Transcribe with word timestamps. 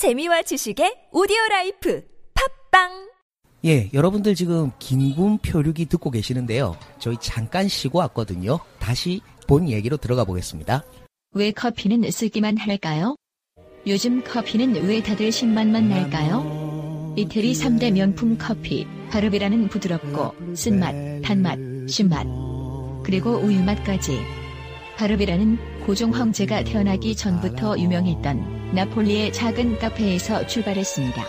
재미와 0.00 0.40
지식의 0.40 1.08
오디오 1.12 1.36
라이프 1.50 2.02
팟빵 2.32 3.10
예, 3.66 3.90
여러분들 3.92 4.34
지금 4.34 4.70
김군 4.78 5.36
표류기 5.40 5.84
듣고 5.84 6.10
계시는데요. 6.10 6.74
저희 6.98 7.18
잠깐 7.20 7.68
쉬고 7.68 7.98
왔거든요. 7.98 8.60
다시 8.78 9.20
본 9.46 9.68
얘기로 9.68 9.98
들어가 9.98 10.24
보겠습니다. 10.24 10.84
왜 11.32 11.50
커피는 11.50 12.10
쓰기만 12.10 12.56
할까요? 12.56 13.14
요즘 13.86 14.24
커피는 14.24 14.86
왜 14.86 15.02
다들 15.02 15.30
신맛만 15.30 15.90
날까요? 15.90 17.12
이태리 17.18 17.52
3대 17.52 17.92
명품 17.92 18.38
커피, 18.38 18.86
바르베라는 19.10 19.68
부드럽고 19.68 20.56
쓴맛, 20.56 21.20
단맛, 21.22 21.58
신맛, 21.90 22.26
그리고 23.04 23.32
우유맛까지. 23.32 24.18
바르베라는 24.96 25.84
고종 25.84 26.14
황제가 26.14 26.64
태어나기 26.64 27.14
전부터 27.14 27.78
유명했던 27.78 28.59
나폴리의 28.72 29.32
작은 29.32 29.78
카페에서 29.78 30.46
출발했습니다. 30.46 31.24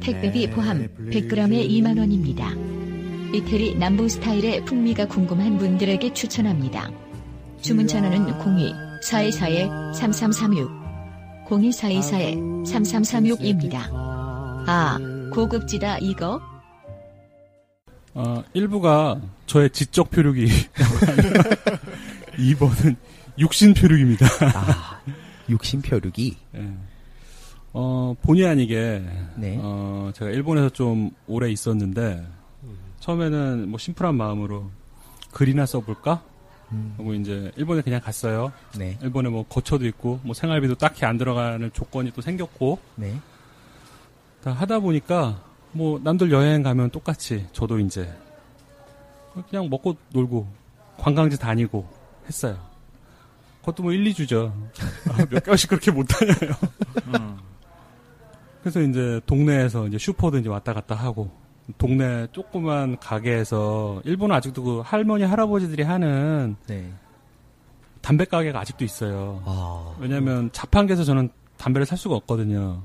택배비 0.00 0.50
포함 0.50 0.88
100g에 1.10 1.68
2만원입니다. 1.70 3.34
이태리 3.34 3.76
남부 3.76 4.08
스타일의 4.08 4.64
풍미가 4.64 5.06
궁금한 5.06 5.58
분들에게 5.58 6.12
추천합니다. 6.12 6.90
주문 7.60 7.86
전화는 7.86 8.26
02-424-3336, 9.00 10.68
02-424-3336입니다. 11.48 13.76
아, 14.68 14.98
고급지다 15.32 15.98
이거? 15.98 16.40
어, 18.14 18.42
1부가 18.54 19.20
저의 19.46 19.70
지적 19.70 20.10
표류기. 20.10 20.46
2번은 22.38 22.96
육신 23.38 23.74
표류기입니다. 23.74 24.26
아, 24.54 25.00
육신 25.48 25.82
표류기. 25.82 26.36
예. 26.56 26.72
어, 27.72 28.14
본의 28.22 28.46
아니게, 28.46 29.04
네. 29.36 29.58
어, 29.60 30.10
제가 30.14 30.30
일본에서 30.30 30.70
좀 30.70 31.10
오래 31.26 31.50
있었는데, 31.50 32.26
처음에는 33.00 33.68
뭐 33.68 33.78
심플한 33.78 34.14
마음으로 34.14 34.70
글이나 35.32 35.66
써볼까? 35.66 36.22
음, 36.72 36.94
하고 36.96 37.14
이제 37.14 37.52
일본에 37.56 37.82
그냥 37.82 38.00
갔어요. 38.00 38.52
네, 38.76 38.98
일본에 39.02 39.28
뭐 39.28 39.44
거처도 39.46 39.86
있고, 39.86 40.20
뭐 40.22 40.34
생활비도 40.34 40.76
딱히 40.76 41.04
안 41.04 41.18
들어가는 41.18 41.70
조건이 41.72 42.10
또 42.12 42.22
생겼고, 42.22 42.78
네. 42.96 43.20
다 44.42 44.52
하다 44.52 44.78
보니까 44.78 45.42
뭐 45.72 46.00
남들 46.02 46.30
여행 46.30 46.62
가면 46.62 46.90
똑같이 46.90 47.46
저도 47.52 47.80
이제 47.80 48.10
그냥 49.50 49.68
먹고 49.68 49.96
놀고 50.12 50.46
관광지 50.98 51.38
다니고 51.38 51.86
했어요. 52.26 52.56
그것도 53.66 53.82
뭐 53.82 53.92
1, 53.92 54.04
2주죠. 54.04 54.52
몇 55.28 55.42
개월씩 55.42 55.68
그렇게 55.68 55.90
못 55.90 56.04
다녀요. 56.04 56.54
그래서 58.62 58.80
이제 58.80 59.20
동네에서 59.26 59.88
이제 59.88 59.98
슈퍼도 59.98 60.38
이제 60.38 60.48
왔다 60.48 60.72
갔다 60.72 60.94
하고 60.94 61.30
동네 61.76 62.28
조그만 62.30 62.96
가게에서 62.98 64.02
일본은 64.04 64.36
아직도 64.36 64.62
그 64.62 64.82
할머니 64.84 65.24
할아버지들이 65.24 65.82
하는 65.82 66.54
네. 66.68 66.92
담배 68.02 68.24
가게가 68.24 68.60
아직도 68.60 68.84
있어요. 68.84 69.42
아, 69.44 69.96
왜냐면 69.98 70.50
자판기에서 70.52 71.02
저는 71.02 71.30
담배를 71.56 71.86
살 71.86 71.98
수가 71.98 72.14
없거든요. 72.14 72.82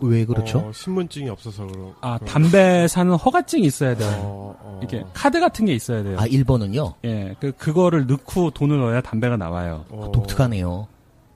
왜 0.00 0.24
그렇죠? 0.24 0.58
어, 0.58 0.72
신분증이 0.72 1.28
없어서 1.30 1.66
그런. 1.66 1.92
아, 2.00 2.18
그런- 2.18 2.32
담배 2.32 2.88
사는 2.88 3.14
허가증이 3.14 3.64
있어야 3.64 3.96
돼요. 3.96 4.10
어, 4.22 4.56
어. 4.60 4.78
이렇게 4.80 5.04
카드 5.14 5.40
같은 5.40 5.66
게 5.66 5.74
있어야 5.74 6.02
돼요. 6.02 6.16
아, 6.18 6.26
일본은요? 6.26 6.94
예, 7.04 7.34
그 7.40 7.52
그거를 7.52 8.06
넣고 8.06 8.50
돈을 8.50 8.78
넣어야 8.78 9.00
담배가 9.00 9.36
나와요. 9.36 9.84
어. 9.90 10.10
독특하네요. 10.12 10.88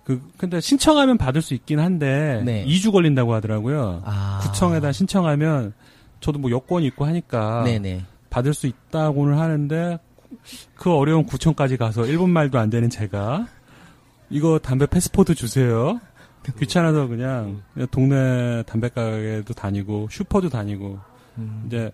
그 0.04 0.22
근데 0.38 0.60
신청하면 0.60 1.18
받을 1.18 1.42
수 1.42 1.54
있긴 1.54 1.78
한데 1.80 2.42
네. 2.44 2.64
2주 2.66 2.92
걸린다고 2.92 3.32
하더라고요. 3.34 4.02
아. 4.04 4.40
구청에다 4.42 4.90
신청하면 4.92 5.72
저도 6.20 6.38
뭐 6.38 6.50
여권이 6.50 6.86
있고 6.86 7.04
하니까 7.04 7.62
네네. 7.64 8.04
받을 8.30 8.54
수 8.54 8.66
있다고는 8.66 9.38
하는데 9.38 9.98
그 10.74 10.92
어려운 10.92 11.24
구청까지 11.24 11.76
가서 11.76 12.06
일본 12.06 12.30
말도 12.30 12.58
안 12.58 12.70
되는 12.70 12.88
제가 12.90 13.46
이거 14.30 14.58
담배 14.58 14.86
패스포드 14.86 15.34
주세요. 15.34 16.00
귀찮아서 16.58 17.06
그냥, 17.06 17.62
그냥 17.74 17.88
동네 17.90 18.62
담배 18.64 18.88
가게도 18.88 19.54
다니고 19.54 20.08
슈퍼도 20.10 20.48
다니고 20.48 20.98
음, 21.38 21.64
이제 21.66 21.90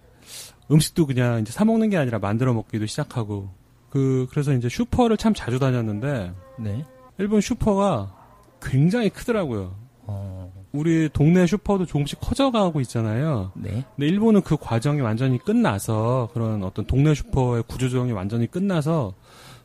음식도 0.71 1.07
그냥 1.07 1.41
이제 1.41 1.53
사 1.53 1.65
먹는 1.65 1.91
게 1.91 1.97
아니라 1.97 2.19
만들어 2.19 2.53
먹기도 2.53 2.87
시작하고 2.87 3.51
그 3.91 4.27
그래서 4.31 4.53
이제 4.53 4.69
슈퍼를 4.69 5.17
참 5.17 5.35
자주 5.35 5.59
다녔는데 5.59 6.33
네. 6.59 6.85
일본 7.19 7.41
슈퍼가 7.41 8.15
굉장히 8.61 9.11
크더라고요. 9.11 9.75
어, 10.07 10.53
우리 10.73 11.09
동네 11.13 11.47
슈퍼도 11.47 11.87
조금씩 11.87 12.21
커져가고 12.21 12.81
있잖아요. 12.83 13.53
네. 13.55 13.85
근데 13.95 14.07
일본은 14.09 14.43
그 14.43 14.57
과정이 14.57 15.01
완전히 15.01 15.39
끝나서 15.39 16.29
그런 16.33 16.63
어떤 16.63 16.85
동네 16.87 17.15
슈퍼의 17.15 17.63
구조조정이 17.69 18.13
완전히 18.13 18.47
끝나서 18.47 19.15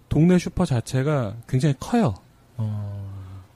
동네 0.08 0.38
슈퍼 0.38 0.66
자체가 0.66 1.36
굉장히 1.48 1.76
커요. 1.80 2.14
어, 2.58 3.09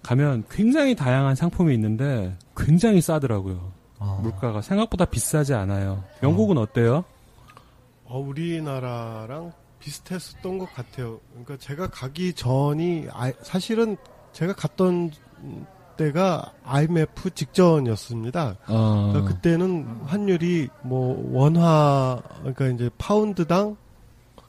가면 0.03 0.43
굉장히 0.49 0.95
다양한 0.95 1.35
상품이 1.35 1.73
있는데 1.73 2.37
굉장히 2.55 3.01
싸더라고요. 3.01 3.71
어, 3.99 4.19
물가가 4.21 4.61
생각보다 4.61 5.05
비싸지 5.05 5.53
않아요. 5.53 6.03
영국은 6.21 6.57
어 6.57 6.65
때요? 6.65 7.05
어, 8.05 8.19
우리나라랑 8.19 9.53
비슷했었던 9.79 10.57
것 10.59 10.73
같아요. 10.73 11.19
그러니까 11.31 11.57
제가 11.57 11.87
가기 11.87 12.33
전이 12.33 13.07
아- 13.11 13.31
사실은 13.41 13.95
제가 14.33 14.53
갔던 14.53 15.11
때가 15.97 16.51
IMF 16.65 17.29
직전이었습니다. 17.31 18.57
어, 18.67 19.09
그러니까 19.11 19.33
그때는 19.33 19.85
환율이 20.05 20.69
뭐 20.81 21.29
원화 21.31 22.21
그러니까 22.39 22.67
이제 22.67 22.89
파운드당 22.97 23.77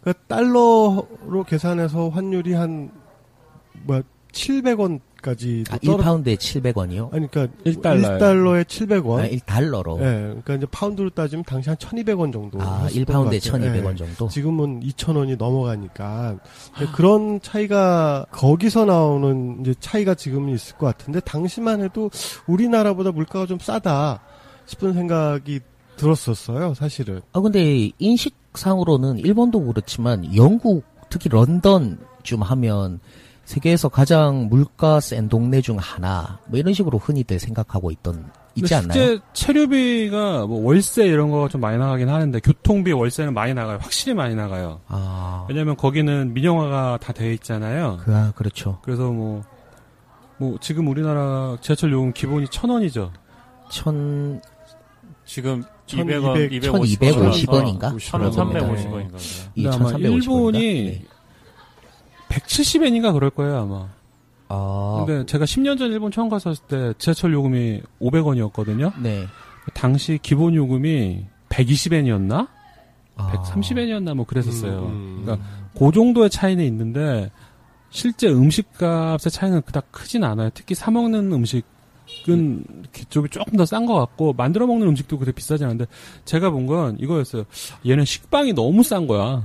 그러니까 0.00 0.24
달러로 0.26 1.44
계산해서 1.46 2.08
환율이 2.10 2.54
한뭐 2.54 2.90
700원 4.32 5.00
까지 5.24 5.64
아, 5.70 5.78
1파운드에 5.78 6.36
700원이요? 6.36 7.14
아니 7.14 7.30
그러니까 7.30 7.46
1달러요. 7.64 8.18
1달러에 8.18 8.64
700원. 8.64 9.20
아, 9.20 9.28
1달러로. 9.28 9.98
예, 10.00 10.04
그러니까 10.04 10.54
이제 10.54 10.66
파운드로 10.70 11.10
따지면 11.10 11.44
당시 11.44 11.70
한 11.70 11.78
1,200원 11.78 12.30
정도. 12.30 12.60
아, 12.60 12.84
했었던 12.84 13.04
1파운드에 13.04 13.42
것 13.42 13.52
같아요. 13.52 13.72
1200원 13.72 13.92
예. 13.92 13.96
정도? 13.96 14.28
지금은 14.28 14.80
2,000원이 14.80 15.38
넘어가니까 15.38 16.36
근데 16.76 16.92
그런 16.92 17.40
차이가 17.40 18.26
거기서 18.32 18.84
나오는 18.84 19.60
이제 19.62 19.74
차이가 19.80 20.14
지금은 20.14 20.54
있을 20.54 20.76
것 20.76 20.86
같은데 20.86 21.20
당시만 21.20 21.80
해도 21.80 22.10
우리나라보다 22.46 23.10
물가가 23.10 23.46
좀 23.46 23.58
싸다 23.58 24.20
싶은 24.66 24.92
생각이 24.92 25.60
들었었어요, 25.96 26.74
사실은. 26.74 27.22
아, 27.32 27.40
근데 27.40 27.90
인식상으로는 27.98 29.20
일본도 29.20 29.64
그렇지만 29.64 30.36
영국, 30.36 30.84
특히 31.08 31.30
런던 31.30 31.98
좀 32.22 32.42
하면 32.42 33.00
세계에서 33.44 33.88
가장 33.88 34.48
물가 34.48 35.00
센 35.00 35.28
동네 35.28 35.60
중 35.60 35.76
하나, 35.78 36.38
뭐 36.46 36.58
이런 36.58 36.72
식으로 36.72 36.98
흔히들 36.98 37.38
생각하고 37.38 37.90
있던, 37.90 38.30
있지 38.56 38.74
근데 38.74 38.74
않나요? 38.74 38.92
실제 38.92 39.22
체류비가 39.32 40.46
뭐 40.46 40.64
월세 40.64 41.06
이런 41.06 41.30
거가 41.30 41.48
좀 41.48 41.60
많이 41.60 41.76
나가긴 41.76 42.08
하는데 42.08 42.38
교통비 42.40 42.92
월세는 42.92 43.34
많이 43.34 43.52
나가요. 43.52 43.78
확실히 43.80 44.14
많이 44.14 44.34
나가요. 44.34 44.80
아, 44.86 45.44
왜냐면 45.48 45.76
거기는 45.76 46.32
민영화가 46.32 46.98
다 47.02 47.12
되어 47.12 47.32
있잖아요. 47.32 47.98
그, 48.02 48.14
아, 48.14 48.32
그렇죠. 48.34 48.78
그래서 48.82 49.10
뭐, 49.10 49.42
뭐 50.38 50.56
지금 50.60 50.88
우리나라 50.88 51.56
지하철 51.60 51.92
요금 51.92 52.12
기본이 52.12 52.46
천 52.48 52.70
원이죠. 52.70 53.12
천, 53.70 54.40
지금 55.26 55.64
1200, 55.86 56.50
200원, 56.50 56.98
1250원인가? 56.98 57.96
1,350원인가. 57.96 59.18
이 59.54 59.64
근데 59.64 59.76
아마 59.76 59.90
1350원인가? 59.90 60.00
일본이 60.00 60.58
네. 60.84 61.02
170엔인가 62.34 63.12
그럴 63.12 63.30
거예요 63.30 63.58
아마. 63.62 63.88
아, 64.48 65.04
근데 65.06 65.24
제가 65.26 65.44
10년 65.44 65.78
전 65.78 65.90
일본 65.90 66.10
처음 66.10 66.28
갔었을 66.28 66.64
때 66.68 66.92
지하철 66.98 67.32
요금이 67.32 67.80
500원이었거든요. 68.00 68.92
네. 69.02 69.26
당시 69.72 70.18
기본 70.22 70.54
요금이 70.54 71.24
120엔이었나? 71.48 72.48
아, 73.16 73.32
130엔이었나 73.32 74.14
뭐 74.14 74.26
그랬었어요. 74.26 74.80
음, 74.80 74.84
음. 74.86 75.22
그러니까 75.24 75.46
그 75.78 75.90
정도의 75.92 76.28
차이는 76.30 76.64
있는데 76.64 77.30
실제 77.90 78.28
음식값의 78.28 79.30
차이는 79.30 79.62
그닥 79.62 79.90
크진 79.92 80.24
않아요. 80.24 80.50
특히 80.52 80.74
사 80.74 80.90
먹는 80.90 81.32
음식은 81.32 82.64
그쪽이 82.92 83.28
조금 83.30 83.56
더 83.56 83.64
싼 83.64 83.86
것 83.86 83.94
같고 83.94 84.32
만들어 84.34 84.66
먹는 84.66 84.88
음식도 84.88 85.18
그렇게 85.18 85.34
비싸지 85.34 85.64
않은데 85.64 85.86
제가 86.24 86.50
본 86.50 86.66
건 86.66 86.96
이거였어요. 86.98 87.44
얘는 87.86 88.04
식빵이 88.04 88.52
너무 88.52 88.82
싼 88.82 89.06
거야. 89.06 89.44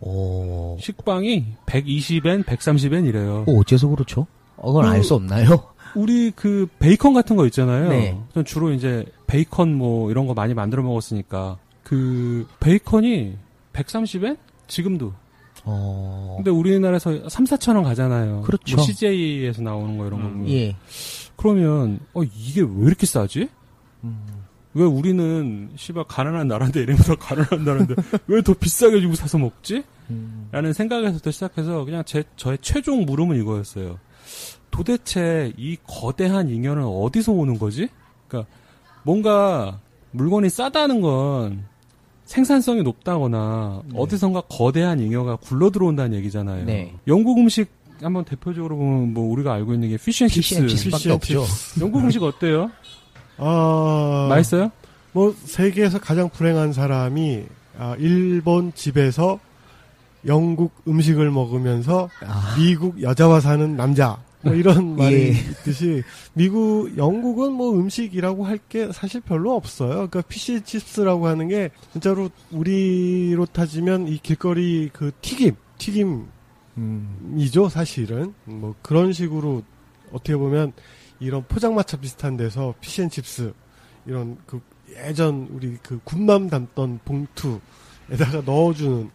오, 0.00 0.76
식빵이 0.80 1.46
120엔, 1.66 2.44
130엔 2.44 3.06
이래요. 3.06 3.44
어, 3.48 3.58
어째서 3.58 3.88
그렇죠? 3.88 4.26
어, 4.56 4.72
그건 4.72 4.90
알수 4.90 5.14
없나요? 5.14 5.62
우리 5.94 6.30
그 6.30 6.68
베이컨 6.78 7.14
같은 7.14 7.36
거 7.36 7.46
있잖아요. 7.46 7.88
네. 7.88 8.18
전 8.34 8.44
주로 8.44 8.70
이제 8.72 9.06
베이컨 9.26 9.74
뭐 9.74 10.10
이런 10.10 10.26
거 10.26 10.34
많이 10.34 10.52
만들어 10.52 10.82
먹었으니까 10.82 11.58
그 11.82 12.46
베이컨이 12.60 13.36
130엔? 13.72 14.36
지금도. 14.66 15.12
어, 15.64 16.34
근데 16.36 16.50
우리나라에서 16.50 17.28
3, 17.28 17.44
4천 17.44 17.74
원 17.74 17.84
가잖아요. 17.84 18.42
그렇죠. 18.42 18.76
뭐 18.76 18.84
CJ에서 18.84 19.62
나오는 19.62 19.96
거 19.96 20.06
이런 20.06 20.22
거 20.22 20.28
보면. 20.28 20.48
예. 20.50 20.76
그러면 21.36 22.00
어 22.14 22.22
이게 22.22 22.60
왜 22.60 22.86
이렇게 22.86 23.06
싸지? 23.06 23.48
왜 24.76 24.84
우리는 24.84 25.70
씨발 25.74 26.04
가난한 26.06 26.48
나라인데 26.48 26.82
이름부터 26.82 27.16
가난한 27.16 27.64
나라인데 27.64 27.94
왜 28.26 28.42
더 28.42 28.52
비싸게 28.52 29.00
주고 29.00 29.14
사서 29.14 29.38
먹지? 29.38 29.82
음. 30.10 30.48
라는 30.52 30.72
생각에서부터 30.74 31.30
시작해서 31.30 31.84
그냥 31.86 32.04
제 32.04 32.22
저의 32.36 32.58
최종 32.60 33.06
물음은 33.06 33.40
이거였어요. 33.40 33.98
도대체 34.70 35.52
이 35.56 35.78
거대한 35.86 36.50
잉여는 36.50 36.84
어디서 36.84 37.32
오는 37.32 37.58
거지? 37.58 37.88
그러니까 38.28 38.50
뭔가 39.02 39.80
물건이 40.10 40.50
싸다는 40.50 41.00
건 41.00 41.64
생산성이 42.26 42.82
높다거나 42.82 43.82
네. 43.86 43.94
어디선가 43.98 44.42
거대한 44.42 45.00
잉여가 45.00 45.36
굴러 45.36 45.70
들어온다는 45.70 46.18
얘기잖아요. 46.18 46.66
네. 46.66 46.92
영국 47.06 47.38
음식 47.38 47.68
한번 48.02 48.24
대표적으로 48.26 48.76
보면 48.76 49.14
뭐 49.14 49.32
우리가 49.32 49.54
알고 49.54 49.72
있는 49.72 49.88
게 49.88 49.96
fish 49.96 50.31
and 50.31 50.56
chips. 50.56 51.08
외엔 51.08 51.12
없죠. 51.14 51.44
영국 51.80 52.00
음식 52.00 52.22
어때요? 52.22 52.70
아, 53.38 54.26
맛있어요? 54.28 54.70
뭐 55.12 55.34
세계에서 55.44 55.98
가장 56.00 56.28
불행한 56.28 56.72
사람이 56.72 57.44
아, 57.78 57.94
일본 57.98 58.72
집에서 58.74 59.38
영국 60.26 60.72
음식을 60.88 61.30
먹으면서 61.30 62.08
아, 62.24 62.54
미국 62.58 63.00
여자와 63.00 63.40
사는 63.40 63.76
남자 63.76 64.18
뭐 64.42 64.54
이런 64.54 64.94
말이 64.96 65.14
예. 65.14 65.28
있듯이 65.30 66.02
미국 66.34 66.96
영국은 66.96 67.52
뭐 67.52 67.72
음식이라고 67.78 68.44
할 68.44 68.58
게 68.68 68.90
사실 68.92 69.20
별로 69.20 69.54
없어요. 69.54 69.90
그러니까 69.90 70.22
fish 70.22 70.60
chips라고 70.62 71.26
하는 71.28 71.48
게 71.48 71.70
진짜로 71.92 72.30
우리로 72.50 73.46
따지면 73.46 74.08
이 74.08 74.18
길거리 74.18 74.90
그 74.92 75.12
튀김 75.20 75.54
튀김이죠 75.78 76.24
음. 76.78 77.68
사실은 77.70 78.34
뭐 78.44 78.74
그런 78.82 79.12
식으로 79.12 79.62
어떻게 80.12 80.36
보면 80.36 80.72
이런 81.20 81.44
포장마차 81.44 81.96
비슷한 81.96 82.36
데서 82.36 82.74
fish 82.80 83.04
and 83.04 83.22
chips 83.22 83.52
이런 84.06 84.38
그 84.46 84.60
예전 84.96 85.48
우리 85.50 85.76
그 85.82 86.00
군밤 86.04 86.48
담던 86.48 87.00
봉투에다가 87.04 88.42
넣어주는 88.46 89.10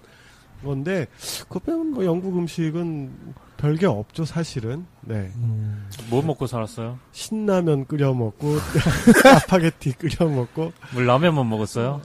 건데 0.63 1.07
그거 1.47 1.59
빼면 1.59 1.91
뭐 1.91 2.05
영국 2.05 2.37
음식은 2.37 3.33
별게 3.57 3.85
없죠 3.85 4.25
사실은 4.25 4.85
네 5.01 5.31
음. 5.35 5.87
뭐 6.09 6.21
먹고 6.21 6.47
살았어요? 6.47 6.99
신라면 7.11 7.85
끓여 7.85 8.13
먹고 8.13 8.57
스파게티 9.41 9.93
끓여 9.93 10.29
먹고 10.29 10.71
뭐 10.93 11.01
라면만 11.01 11.47
먹었어요? 11.49 12.01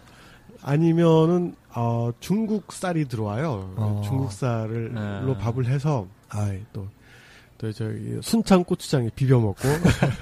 아니면은 0.62 1.54
어, 1.74 2.10
중국 2.20 2.72
쌀이 2.72 3.06
들어와요 3.06 3.74
어. 3.76 4.02
중국 4.04 4.32
쌀을 4.32 4.94
네. 4.94 5.20
로 5.20 5.36
밥을 5.36 5.66
해서 5.66 6.06
아이 6.28 6.62
또 6.72 6.88
또 7.58 7.72
저기 7.72 8.18
순창 8.22 8.64
고추장에 8.64 9.10
비벼 9.14 9.38
먹고 9.40 9.60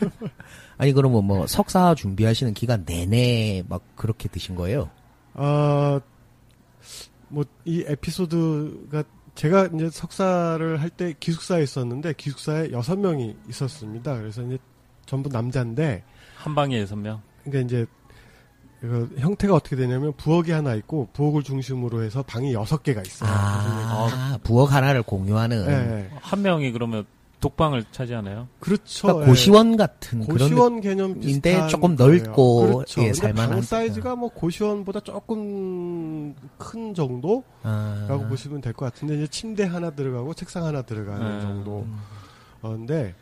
아니 0.79 0.93
그러면 0.93 1.25
뭐 1.25 1.47
석사 1.47 1.95
준비하시는 1.95 2.55
기간 2.55 2.85
내내 2.85 3.65
막 3.69 3.83
그렇게 3.97 4.29
드신 4.29 4.55
거예요? 4.55 4.91
아, 5.35 6.01
뭐, 7.29 7.45
이 7.65 7.85
에피소드가, 7.87 9.03
제가 9.35 9.67
이제 9.75 9.91
석사를 9.91 10.81
할 10.81 10.91
때 10.91 11.13
기숙사에 11.19 11.63
있었는데, 11.65 12.13
기숙사에 12.17 12.71
여섯 12.71 12.97
명이 12.97 13.37
있었습니다. 13.49 14.17
그래서 14.17 14.43
이제 14.43 14.59
전부 15.07 15.29
남자인데, 15.29 16.05
한 16.37 16.55
방에 16.55 16.81
여섯 16.81 16.95
명. 16.95 17.21
그러니까 17.43 17.67
이제, 17.67 17.87
그 18.81 19.13
형태가 19.19 19.55
어떻게 19.55 19.75
되냐면, 19.75 20.13
부엌이 20.17 20.53
하나 20.53 20.75
있고, 20.77 21.09
부엌을 21.13 21.43
중심으로 21.43 22.05
해서 22.05 22.23
방이 22.23 22.53
여섯 22.55 22.85
개가 22.85 23.03
있어요. 23.05 23.29
아, 23.33 24.39
부엌 24.45 24.73
하나를 24.73 25.03
공유하는 25.03 25.67
예. 25.69 26.11
한 26.21 26.43
명이 26.43 26.71
그러면 26.71 27.05
독방을 27.45 27.85
차지하나요? 27.93 28.49
그렇죠. 28.59 29.07
그러니까 29.09 29.25
예. 29.27 29.29
고시원 29.31 29.77
같은 29.77 30.21
그런 30.27 30.39
고시원 30.39 30.81
개념 30.81 31.19
인데 31.23 31.67
조금 31.69 31.95
거예요. 31.95 32.13
넓고, 32.25 32.67
그렇죠. 32.67 33.03
예, 33.03 33.13
살만한. 33.13 33.51
방 33.51 33.63
사이즈가 33.63 34.17
뭐 34.17 34.31
고시원보다 34.31 35.01
조금 35.01 36.35
큰 36.59 36.95
정도? 36.95 37.45
아, 37.63 38.07
라고 38.09 38.27
보시면 38.29 38.61
될 38.61 38.73
것 38.73 38.87
같은데 38.87 39.17
이제 39.17 39.27
침대 39.27 39.65
하나 39.65 39.91
들어가고 39.91 40.33
책상 40.35 40.65
하나 40.65 40.83
들어가는 40.83 41.35
네. 41.37 41.41
정도. 41.43 41.87
어, 42.63 42.71
근데 42.71 43.15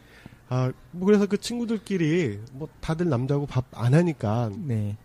아, 0.49 0.71
뭐 0.93 1.07
그래서 1.07 1.27
그 1.27 1.37
친구들끼리 1.39 2.39
뭐 2.53 2.69
다들 2.81 3.09
남자고 3.09 3.47
밥 3.47 3.65
안 3.75 3.93
하니까 3.95 4.51
네. 4.57 4.97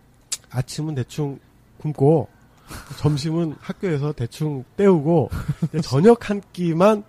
아침은 0.50 0.94
대충 0.94 1.38
굶고 1.78 2.28
점심은 2.98 3.56
학교에서 3.60 4.12
대충 4.12 4.62
때우고 4.76 5.30
저녁 5.82 6.30
한 6.30 6.40
끼만 6.52 7.02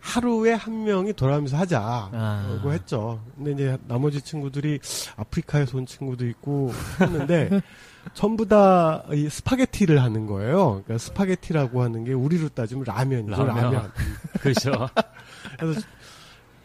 하루에 0.00 0.52
한 0.54 0.84
명이 0.84 1.12
돌아가면서 1.12 1.56
하자라고 1.58 2.10
아. 2.16 2.70
했죠. 2.72 3.22
근데 3.36 3.52
이제 3.52 3.78
나머지 3.86 4.20
친구들이 4.20 4.80
아프리카에서 5.16 5.78
온 5.78 5.86
친구도 5.86 6.26
있고 6.26 6.72
했는데 7.00 7.50
전부 8.14 8.46
다 8.48 9.04
이 9.12 9.28
스파게티를 9.28 10.02
하는 10.02 10.26
거예요. 10.26 10.82
그러니까 10.84 10.98
스파게티라고 10.98 11.82
하는 11.82 12.04
게 12.04 12.12
우리로 12.12 12.48
따지면 12.48 12.84
라면이죠. 12.84 13.44
라면. 13.44 13.62
라면. 13.64 13.92
그렇죠. 14.40 14.88
그래서 15.58 15.80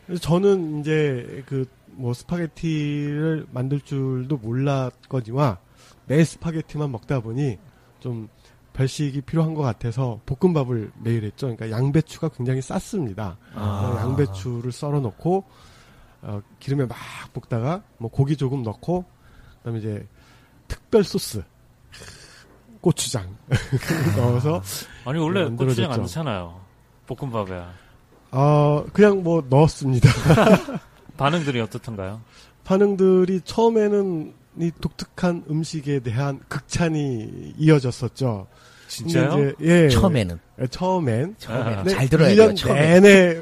그래서 0.06 0.22
저는 0.22 0.80
이제 0.82 1.44
그 1.48 1.66
뭐 1.98 2.14
스파게티를 2.14 3.48
만들 3.52 3.80
줄도 3.80 4.38
몰랐거니와 4.38 5.60
매 6.08 6.24
스파게티만 6.24 6.92
먹다 6.92 7.22
보니 7.22 7.58
좀 8.00 8.28
별식이 8.76 9.22
필요한 9.22 9.54
것 9.54 9.62
같아서 9.62 10.20
볶음밥을 10.26 10.92
매일 11.02 11.24
했죠. 11.24 11.48
그러니까 11.48 11.72
양배추가 11.72 12.30
굉장히 12.30 12.62
쌌습니다. 12.62 13.38
아. 13.56 13.96
양배추를 14.02 14.72
썰어 14.72 15.00
넣고 15.00 15.46
어, 16.22 16.42
기름에 16.60 16.86
막 16.86 16.98
볶다가 17.34 17.84
뭐 17.98 18.12
고기 18.12 18.36
조금 18.36 18.64
넣고 18.64 19.06
그다음에 19.60 19.80
이제 19.80 20.08
특별 20.68 21.04
소스 21.06 21.42
고추장 22.82 23.36
넣어서 24.18 24.62
아니 25.06 25.20
원래 25.20 25.50
네, 25.50 25.56
고추장 25.56 25.86
안 25.86 25.90
만들어졌죠. 25.90 26.02
넣잖아요. 26.02 26.62
볶음밥에. 27.08 27.64
어 28.32 28.86
그냥 28.92 29.24
뭐 29.24 29.44
넣었습니다. 29.50 30.10
반응들이 31.16 31.62
어떻던가요? 31.62 32.22
반응들이 32.66 33.42
처음에는 33.42 34.34
이 34.58 34.72
독특한 34.80 35.44
음식에 35.50 36.00
대한 36.00 36.40
극찬이 36.48 37.56
이어졌었죠. 37.58 38.48
진짜요? 38.88 39.50
이제, 39.56 39.56
예, 39.62 39.90
처음에는 39.90 40.40
예, 40.62 40.68
처음엔 40.68 41.36
처음에는 41.38 41.84
네, 41.84 41.90
잘 41.90 42.10
들어야 42.10 42.30
돼요. 42.30 42.50
1년 42.50 42.56
처음에. 42.56 43.00
내내. 43.00 43.42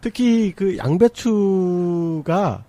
특히 0.00 0.52
그 0.54 0.76
양배추가 0.76 2.64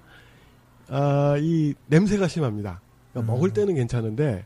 아, 0.89 1.36
이 1.39 1.74
냄새가 1.88 2.27
심합니다. 2.27 2.81
그러니까 3.12 3.31
음. 3.31 3.36
먹을 3.36 3.51
때는 3.51 3.75
괜찮은데 3.75 4.46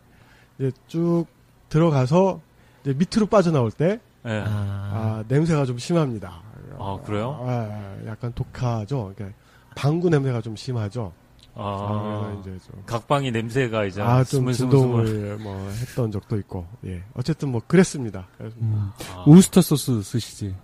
이제 0.59 0.71
쭉 0.87 1.25
들어가서 1.69 2.41
이제 2.81 2.93
밑으로 2.93 3.27
빠져나올 3.27 3.71
때 3.71 3.99
예. 4.25 4.31
아, 4.31 4.43
아, 4.45 5.23
냄새가 5.27 5.65
좀 5.65 5.77
심합니다. 5.77 6.41
아, 6.77 6.97
그래요? 7.05 7.43
아, 7.47 7.95
약간 8.05 8.33
독하죠. 8.33 9.13
그러니까 9.15 9.37
방구 9.75 10.09
냄새가 10.09 10.41
좀 10.41 10.55
심하죠. 10.55 11.13
아, 11.55 12.35
이제 12.41 12.49
좀 12.65 12.81
각방이 12.85 13.31
냄새가 13.31 13.85
이제 13.85 14.01
아, 14.01 14.23
좀. 14.23 14.51
진동을 14.51 15.37
뭐 15.37 15.55
했던 15.69 16.11
적도 16.11 16.37
있고, 16.37 16.65
예. 16.85 17.03
어쨌든 17.13 17.49
뭐 17.49 17.61
그랬습니다. 17.67 18.27
음. 18.41 18.89
아, 19.13 19.23
우스터 19.27 19.61
소스 19.61 20.01
쓰시지. 20.01 20.55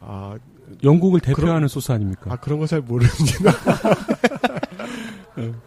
아, 0.00 0.36
영국을 0.82 1.20
대표하는 1.20 1.68
소스 1.68 1.92
아닙니까? 1.92 2.32
아, 2.32 2.36
그런 2.36 2.58
거 2.58 2.66
잘 2.66 2.80
모르는구나. 2.80 3.50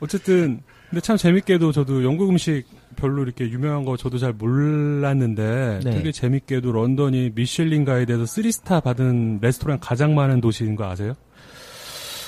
어쨌든 0.00 0.60
근데 0.90 1.00
참 1.00 1.16
재밌게도 1.16 1.72
저도 1.72 2.04
영국 2.04 2.28
음식 2.28 2.64
별로 2.96 3.22
이렇게 3.22 3.48
유명한 3.48 3.84
거 3.84 3.96
저도 3.96 4.18
잘 4.18 4.32
몰랐는데 4.32 5.80
네. 5.84 5.90
되게 5.90 6.12
재밌게도 6.12 6.70
런던이 6.72 7.30
미슐린 7.34 7.84
가이드에서 7.84 8.24
3스타 8.24 8.82
받은 8.82 9.38
레스토랑 9.40 9.78
가장 9.80 10.14
많은 10.14 10.40
도시인 10.40 10.76
거 10.76 10.84
아세요? 10.84 11.14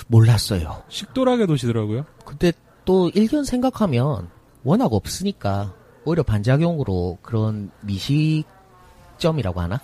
몰랐어요. 0.06 0.82
식도락의 0.88 1.46
도시더라고요. 1.46 2.04
근데 2.24 2.52
또 2.84 3.10
일견 3.14 3.44
생각하면 3.44 4.28
워낙 4.62 4.92
없으니까 4.92 5.74
오히려 6.04 6.22
반작용으로 6.22 7.18
그런 7.22 7.70
미식점이라고 7.82 9.60
하나? 9.60 9.80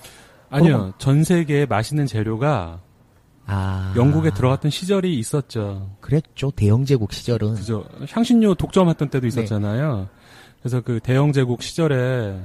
아니요. 0.50 0.92
전 0.98 1.24
세계에 1.24 1.66
맛있는 1.66 2.06
재료가 2.06 2.80
아 3.46 3.94
영국에 3.96 4.30
들어갔던 4.32 4.70
시절이 4.70 5.18
있었죠. 5.18 5.90
그랬죠 6.00 6.50
대영 6.50 6.84
제국 6.84 7.12
시절은 7.12 7.54
그죠. 7.54 7.84
향신료 8.10 8.54
독점했던 8.54 9.08
네. 9.08 9.12
때도 9.12 9.26
있었잖아요. 9.26 10.08
그래서 10.60 10.80
그 10.82 11.00
대영 11.02 11.32
제국 11.32 11.62
시절에 11.62 12.38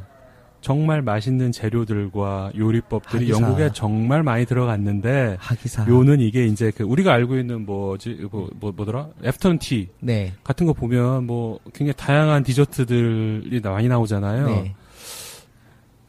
정말 0.65 1.03
맛있는 1.03 1.51
재료들과 1.51 2.51
요리법들이 2.57 3.29
하기사. 3.29 3.39
영국에 3.39 3.69
정말 3.71 4.23
많이 4.23 4.47
들어갔는데 4.47 5.37
하기사 5.39 5.85
요는 5.87 6.19
이게 6.21 6.47
이제 6.47 6.71
그 6.75 6.83
우리가 6.83 7.13
알고 7.13 7.37
있는 7.37 7.67
뭐지 7.67 8.27
뭐, 8.31 8.49
뭐 8.59 8.73
뭐더라 8.75 9.09
애프턴 9.23 9.59
티 9.59 9.89
네 9.99 10.33
같은 10.43 10.65
거 10.65 10.73
보면 10.73 11.27
뭐 11.27 11.59
굉장히 11.71 11.93
다양한 11.95 12.41
디저트들이 12.41 13.61
많이 13.63 13.87
나오잖아요. 13.87 14.47
네. 14.47 14.75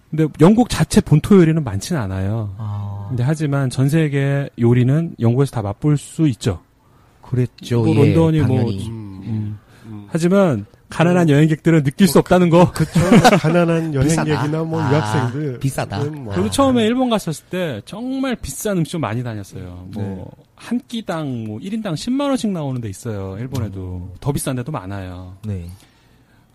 근데 0.08 0.26
영국 0.40 0.70
자체 0.70 1.02
본토 1.02 1.36
요리는 1.36 1.62
많지는 1.62 2.00
않아요. 2.00 2.54
아, 2.56 3.06
근데 3.10 3.24
하지만 3.24 3.68
전 3.68 3.90
세계 3.90 4.48
요리는 4.58 5.16
영국에서 5.20 5.50
다 5.50 5.60
맛볼 5.60 5.98
수 5.98 6.26
있죠. 6.28 6.62
그랬죠. 7.20 7.82
뭐 7.84 7.94
예, 7.94 8.14
런던이 8.14 8.40
뭐 8.40 8.56
당연히. 8.56 8.88
음, 8.88 9.20
음. 9.22 9.58
음. 9.84 10.06
하지만 10.08 10.64
가난한 10.88 11.28
여행객들은 11.28 11.82
느낄 11.82 12.06
수 12.06 12.18
없다는 12.18 12.48
거. 12.50 12.70
그쵸. 12.70 13.00
가난한. 13.40 13.92
여행객이나 13.94 14.62
뭐 14.64 14.80
아, 14.80 14.90
유학생들. 14.90 15.58
비싸다. 15.58 16.04
뭐. 16.04 16.34
저도 16.34 16.50
처음에 16.50 16.84
일본 16.86 17.10
갔었을 17.10 17.44
때 17.50 17.82
정말 17.84 18.36
비싼 18.36 18.78
음식 18.78 18.92
좀 18.92 19.00
많이 19.00 19.22
다녔어요. 19.22 19.88
뭐 19.92 20.02
네. 20.04 20.24
한 20.54 20.80
끼당 20.86 21.44
뭐 21.44 21.58
1인당 21.58 21.94
10만 21.94 22.28
원씩 22.28 22.50
나오는 22.50 22.80
데 22.80 22.88
있어요. 22.88 23.36
일본에도 23.38 24.14
더 24.20 24.32
비싼 24.32 24.56
데도 24.56 24.70
많아요. 24.72 25.34
네. 25.44 25.66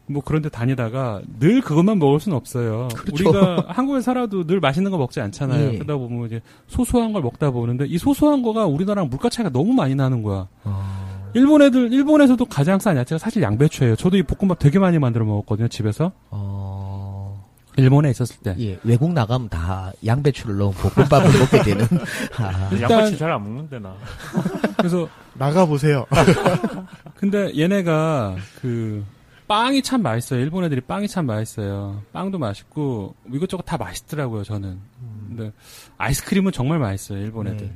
뭐 0.07 0.21
그런 0.23 0.41
데 0.41 0.49
다니다가 0.49 1.21
늘 1.39 1.61
그것만 1.61 1.99
먹을 1.99 2.19
수는 2.19 2.35
없어요. 2.35 2.89
그렇죠. 2.95 3.29
우리가 3.29 3.65
한국에 3.69 4.01
살아도 4.01 4.45
늘 4.45 4.59
맛있는 4.59 4.91
거 4.91 4.97
먹지 4.97 5.21
않잖아요. 5.21 5.73
예. 5.73 5.77
그러다 5.77 5.95
보면 5.97 6.27
이제 6.27 6.41
소소한 6.67 7.13
걸 7.13 7.21
먹다 7.21 7.51
보는데 7.51 7.85
이 7.85 7.97
소소한 7.97 8.41
거가 8.41 8.65
우리나라랑 8.65 9.09
물가 9.09 9.29
차이가 9.29 9.49
너무 9.49 9.73
많이 9.73 9.95
나는 9.95 10.23
거야. 10.23 10.47
아, 10.63 11.10
일본 11.33 11.61
애들 11.61 11.91
일본에서도 11.93 12.43
가장 12.45 12.79
싼 12.79 12.97
야채가 12.97 13.19
사실 13.19 13.41
양배추예요. 13.41 13.95
저도 13.95 14.17
이 14.17 14.23
볶음밥 14.23 14.59
되게 14.59 14.79
많이 14.79 14.99
만들어 14.99 15.25
먹었거든요, 15.25 15.67
집에서. 15.67 16.11
어, 16.29 17.47
일본에 17.77 18.09
있었을 18.09 18.37
때. 18.41 18.55
예, 18.59 18.79
외국 18.83 19.13
나가면 19.13 19.49
다 19.49 19.91
양배추를 20.05 20.57
넣은 20.57 20.71
볶음밥을 20.73 21.39
먹게 21.39 21.63
되는. 21.63 21.85
아, 22.37 22.69
일단- 22.71 22.91
양배추 22.91 23.17
잘 23.17 23.31
안 23.31 23.43
먹는데 23.43 23.79
나. 23.79 23.95
그래서 24.77 25.07
나가 25.33 25.65
보세요. 25.65 26.05
근데 27.15 27.51
얘네가 27.57 28.35
그 28.61 29.03
빵이 29.47 29.81
참 29.83 30.01
맛있어요. 30.01 30.39
일본 30.41 30.63
애들이 30.65 30.81
빵이 30.81 31.07
참 31.07 31.25
맛있어요. 31.25 32.01
빵도 32.13 32.39
맛있고 32.39 33.15
이것저것 33.31 33.63
다 33.63 33.77
맛있더라고요. 33.77 34.43
저는. 34.43 34.79
근데 35.27 35.51
아이스크림은 35.97 36.51
정말 36.51 36.79
맛있어요. 36.79 37.19
일본 37.19 37.47
애들. 37.47 37.67
네. 37.67 37.73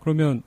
그러면 0.00 0.42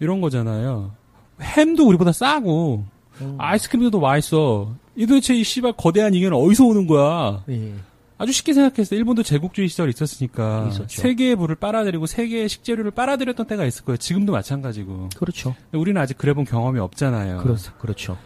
이런 0.00 0.20
거잖아요. 0.20 0.92
햄도 1.40 1.86
우리보다 1.86 2.12
싸고 2.12 2.84
음. 3.20 3.34
아이스크림도 3.38 3.90
더 3.90 4.00
맛있어. 4.00 4.74
이 4.96 5.06
도대체 5.06 5.34
이 5.34 5.44
씨발 5.44 5.74
거대한 5.76 6.14
인간은 6.14 6.36
어디서 6.36 6.64
오는 6.64 6.86
거야? 6.86 7.44
예. 7.50 7.74
아주 8.18 8.32
쉽게 8.32 8.52
생각했어요. 8.52 8.98
일본도 8.98 9.22
제국주의 9.22 9.68
시절이 9.68 9.90
있었으니까 9.90 10.66
있었죠. 10.70 11.02
세계의 11.02 11.36
부를 11.36 11.54
빨아들이고 11.54 12.06
세계의 12.06 12.48
식재료를 12.48 12.90
빨아들였던 12.90 13.46
때가 13.46 13.64
있을 13.64 13.84
거예요. 13.84 13.96
지금도 13.96 14.32
마찬가지고. 14.32 15.10
그렇죠. 15.16 15.54
우리는 15.72 16.00
아직 16.00 16.18
그래본 16.18 16.44
경험이 16.44 16.80
없잖아요. 16.80 17.38
그렇, 17.38 17.54
그렇죠. 17.78 18.18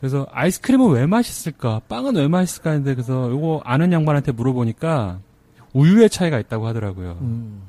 그래서 0.00 0.26
아이스크림은 0.32 0.90
왜 0.90 1.06
맛있을까? 1.06 1.80
빵은 1.88 2.16
왜 2.16 2.28
맛있을까? 2.28 2.70
했는데 2.70 2.94
그래서 2.94 3.30
요거 3.30 3.62
아는 3.64 3.90
양반한테 3.92 4.32
물어보니까 4.32 5.18
우유의 5.72 6.10
차이가 6.10 6.38
있다고 6.38 6.66
하더라고요. 6.66 7.18
음, 7.22 7.62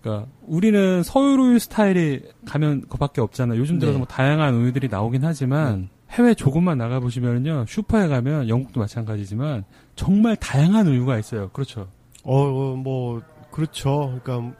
그러니까 0.00 0.30
우리는 0.46 1.02
서울 1.02 1.38
우유 1.38 1.58
스타일이 1.58 2.22
가면 2.46 2.88
그밖에 2.88 3.20
없잖아요. 3.20 3.58
요즘 3.58 3.78
들어서 3.78 3.94
네. 3.94 3.98
뭐 3.98 4.06
다양한 4.06 4.54
우유들이 4.54 4.88
나오긴 4.88 5.24
하지만 5.24 5.88
해외 6.10 6.34
조금만 6.34 6.78
나가 6.78 7.00
보시면요. 7.00 7.66
슈퍼에 7.68 8.08
가면 8.08 8.48
영국도 8.48 8.80
마찬가지지만 8.80 9.64
정말 9.94 10.36
다양한 10.36 10.88
우유가 10.88 11.18
있어요. 11.18 11.50
그렇죠. 11.50 11.88
어, 12.24 12.42
어, 12.42 12.76
뭐, 12.76 13.20
그렇죠. 13.50 14.18
그러니까, 14.22 14.56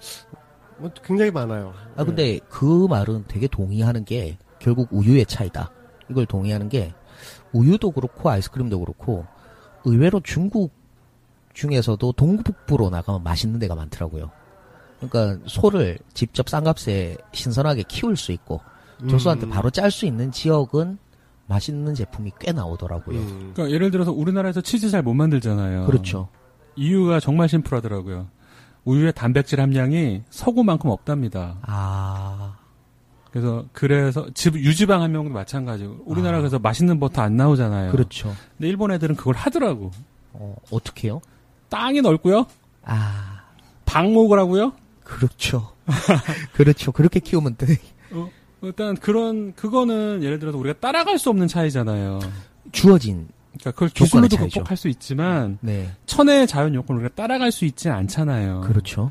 뭐, 0.78 0.90
굉장히 1.02 1.30
많아요. 1.30 1.72
아, 1.96 2.04
근데 2.04 2.38
그 2.48 2.86
말은 2.88 3.24
되게 3.28 3.46
동의하는 3.48 4.04
게 4.04 4.38
결국 4.58 4.88
우유의 4.92 5.26
차이다. 5.26 5.70
이걸 6.08 6.26
동의하는 6.26 6.68
게 6.68 6.94
우유도 7.52 7.90
그렇고 7.90 8.30
아이스크림도 8.30 8.78
그렇고 8.80 9.26
의외로 9.84 10.20
중국 10.20 10.72
중에서도 11.52 12.12
동북부로 12.12 12.90
나가면 12.90 13.22
맛있는 13.22 13.58
데가 13.58 13.74
많더라고요. 13.74 14.30
그러니까 15.00 15.42
소를 15.46 15.98
직접 16.14 16.48
싼값에 16.48 17.16
신선하게 17.32 17.84
키울 17.88 18.16
수 18.16 18.32
있고 18.32 18.60
조수한테 19.08 19.46
음. 19.46 19.50
바로 19.50 19.70
짤 19.70 19.90
수 19.90 20.04
있는 20.06 20.30
지역은 20.30 20.98
맛있는 21.46 21.94
제품이 21.94 22.32
꽤 22.38 22.52
나오더라고요. 22.52 23.18
음. 23.18 23.50
그러니까 23.54 23.74
예를 23.74 23.90
들어서 23.90 24.12
우리나라에서 24.12 24.60
치즈 24.60 24.90
잘 24.90 25.02
못 25.02 25.14
만들잖아요. 25.14 25.86
그렇죠. 25.86 26.28
이유가 26.76 27.18
정말 27.18 27.48
심플하더라고요. 27.48 28.28
우유의 28.84 29.12
단백질 29.14 29.60
함량이 29.60 30.22
서구만큼 30.30 30.90
없답니다. 30.90 31.58
아, 31.62 32.56
그래서 33.30 33.64
그래서 33.72 34.26
집 34.34 34.54
유지방 34.56 35.02
함량도 35.02 35.30
마찬가지고 35.30 35.98
우리나라 36.04 36.38
아. 36.38 36.40
그래서 36.40 36.58
맛있는 36.58 36.98
버터 37.00 37.22
안 37.22 37.36
나오잖아요. 37.36 37.92
그렇죠. 37.92 38.34
근데 38.56 38.68
일본 38.68 38.92
애들은 38.92 39.16
그걸 39.16 39.34
하더라고. 39.34 39.90
어, 40.32 40.54
어떻게요? 40.70 41.20
땅이 41.68 42.00
넓고요. 42.02 42.46
아, 42.84 43.42
방 43.84 44.12
먹으라고요. 44.14 44.72
그렇죠. 45.10 45.72
그렇죠. 46.54 46.92
그렇게 46.92 47.20
키우면 47.20 47.56
돼. 47.56 47.76
일단 48.62 48.94
그런 48.96 49.54
그거는 49.54 50.22
예를 50.22 50.38
들어서 50.38 50.58
우리가 50.58 50.78
따라갈 50.80 51.18
수 51.18 51.30
없는 51.30 51.48
차이잖아요. 51.48 52.20
주어진, 52.72 53.28
그러니까 53.52 53.70
그걸 53.72 53.88
기술로도. 53.88 54.36
극복할 54.36 54.76
수 54.76 54.88
있지만 54.88 55.58
네. 55.60 55.90
천혜의 56.06 56.46
자연 56.46 56.74
요건을 56.74 57.02
우리가 57.02 57.14
따라갈 57.14 57.50
수 57.50 57.64
있지 57.64 57.88
않잖아요. 57.88 58.60
그렇죠. 58.62 59.10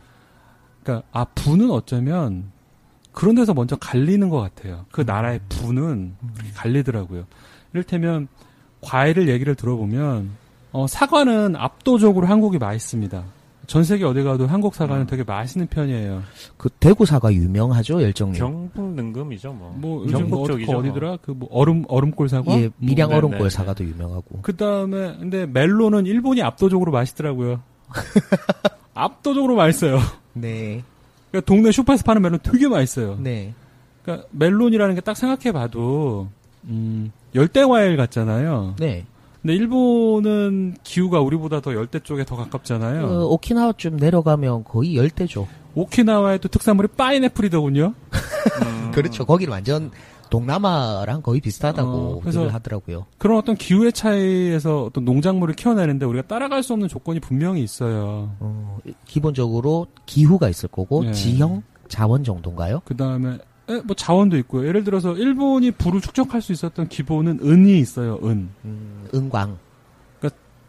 그러니까 0.84 1.06
아 1.12 1.26
부는 1.26 1.72
어쩌면 1.72 2.52
그런 3.12 3.36
데서 3.36 3.54
먼저 3.54 3.76
갈리는 3.76 4.30
것 4.30 4.40
같아요. 4.40 4.86
그 4.92 5.02
나라의 5.02 5.42
부는 5.50 6.16
그렇게 6.36 6.52
갈리더라고요. 6.54 7.26
이를테면 7.74 8.28
과일을 8.82 9.28
얘기를 9.28 9.56
들어보면 9.56 10.30
어, 10.72 10.88
사과는 10.88 11.56
압도적으로 11.56 12.28
한국이 12.28 12.60
맛있습니다. 12.60 13.24
전 13.70 13.84
세계 13.84 14.04
어디 14.04 14.24
가도 14.24 14.48
한국 14.48 14.74
사과는 14.74 15.06
되게 15.06 15.24
맛있는 15.24 15.68
편이에요. 15.68 16.24
그 16.58 16.70
대구 16.80 17.06
사과 17.06 17.32
유명하죠, 17.32 18.02
열정님. 18.02 18.40
경북 18.40 18.84
능금이죠 18.96 19.54
뭐. 19.54 19.76
뭐 19.78 20.04
요즘 20.06 20.12
뭐 20.12 20.20
경북 20.22 20.42
어디, 20.42 20.52
쪽이죠. 20.54 20.78
어디더라? 20.80 21.18
그 21.18 21.32
뭐 21.34 21.48
얼음 21.52 21.84
얼음골 21.88 22.30
사과? 22.30 22.52
예, 22.60 22.72
밀양 22.78 23.10
네, 23.10 23.16
얼음골 23.16 23.40
네, 23.44 23.50
사과도 23.50 23.84
유명하고. 23.84 24.40
그 24.42 24.56
다음에 24.56 25.16
근데 25.20 25.46
멜론은 25.46 26.08
일본이 26.08 26.42
압도적으로 26.42 26.92
맛있더라고요. 26.92 27.62
압도적으로 28.96 29.56
맛있어요. 29.56 30.00
네, 30.34 30.84
그러니까 31.30 31.46
동네 31.46 31.72
슈퍼에서 31.72 32.04
파는 32.04 32.22
멜론 32.24 32.40
되게 32.42 32.68
맛있어요. 32.68 33.18
네, 33.20 33.54
그러니까 34.04 34.28
멜론이라는 34.32 34.96
게 34.96 35.02
딱 35.02 35.16
생각해 35.16 35.52
봐도 35.52 36.28
음, 36.64 37.12
열대 37.36 37.64
과일 37.66 37.98
같잖아요. 37.98 38.76
네. 38.80 39.06
근데 39.42 39.54
일본은 39.56 40.76
기후가 40.84 41.22
우리보다 41.22 41.62
더 41.62 41.74
열대 41.74 42.00
쪽에 42.02 42.26
더 42.26 42.36
가깝잖아요. 42.36 43.06
어, 43.08 43.26
오키나와 43.28 43.74
좀 43.78 43.96
내려가면 43.98 44.64
거의 44.66 44.98
열대죠. 44.98 45.48
오키나와의 45.76 46.40
또 46.40 46.50
특산물이 46.50 46.90
파인애플이더군요. 46.98 47.94
음. 48.14 48.92
그렇죠. 48.92 49.26
거기는 49.26 49.52
완전 49.52 49.92
동남아랑 50.30 51.22
거의 51.22 51.40
비슷하다고 51.42 51.90
어, 51.90 52.20
그래서- 52.22 52.42
늘 52.42 52.54
하더라고요. 52.54 53.06
그런 53.18 53.38
어떤 53.38 53.56
기후의 53.56 53.94
차이에서 53.94 54.84
어떤 54.86 55.06
농작물을 55.06 55.56
키워내는데 55.56 56.06
우리가 56.06 56.28
따라갈 56.28 56.62
수 56.62 56.74
없는 56.74 56.88
조건이 56.90 57.20
분명히 57.20 57.64
있어요. 57.64 58.36
어, 58.40 58.78
기본적으로 59.06 59.88
기후가 60.06 60.50
있을 60.50 60.70
거고 60.70 61.04
네. 61.04 61.14
지형, 61.14 61.64
자원 61.88 62.24
정도인가요? 62.24 62.82
그 62.86 62.96
다음에 62.96 63.38
뭐 63.84 63.96
자원도 63.96 64.38
있고요. 64.38 64.68
예를 64.68 64.84
들어서 64.84 65.14
일본이 65.16 65.72
불을 65.72 66.02
축적할 66.02 66.42
수 66.42 66.52
있었던 66.52 66.88
기본은 66.88 67.40
은이 67.44 67.80
있어요. 67.80 68.20
은. 68.24 68.50
음, 68.66 69.08
은광. 69.14 69.58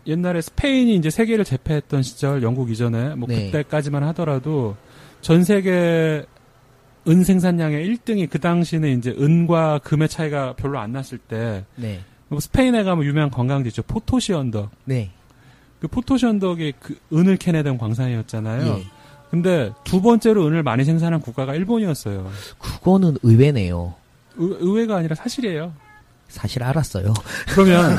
옛날에 0.07 0.40
스페인이 0.40 0.97
이제 0.97 1.11
세계를 1.11 1.45
제패했던 1.45 2.02
시절 2.02 2.42
영국 2.42 2.71
이전에 2.71 3.14
뭐 3.14 3.28
네. 3.28 3.47
그때까지만 3.47 4.02
하더라도 4.04 4.76
전 5.21 5.45
세계 5.45 6.25
은 7.09 7.25
생산량의 7.25 7.87
1등이 7.88 8.28
그 8.28 8.38
당시는 8.38 8.99
이제 8.99 9.11
은과 9.11 9.80
금의 9.85 10.09
차이가 10.09 10.54
별로 10.54 10.78
안 10.78 10.92
났을 10.92 11.19
때 11.19 11.64
네, 11.76 12.00
뭐 12.28 12.40
스페인에 12.40 12.83
가면 12.83 13.04
유명한 13.04 13.30
관광지 13.30 13.69
있죠. 13.69 13.83
포토시 13.83 14.33
언덕. 14.33 14.71
네, 14.85 15.11
그 15.80 15.88
포토시 15.88 16.26
언덕이 16.26 16.75
그 16.78 16.99
은을 17.12 17.37
캐내던 17.37 17.78
광산이었잖아요. 17.78 18.66
예. 18.66 18.85
근데 19.30 19.72
두 19.84 20.02
번째로 20.02 20.46
은을 20.46 20.62
많이 20.62 20.84
생산한 20.84 21.20
국가가 21.20 21.54
일본이었어요. 21.54 22.28
그거는 22.58 23.16
의외네요. 23.22 23.94
의, 24.37 24.56
의외가 24.60 24.96
아니라 24.96 25.14
사실이에요. 25.14 25.72
사실 26.28 26.62
알았어요. 26.62 27.12
그러면 27.52 27.99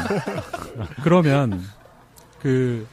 그러면 1.03 1.61
그 2.41 2.85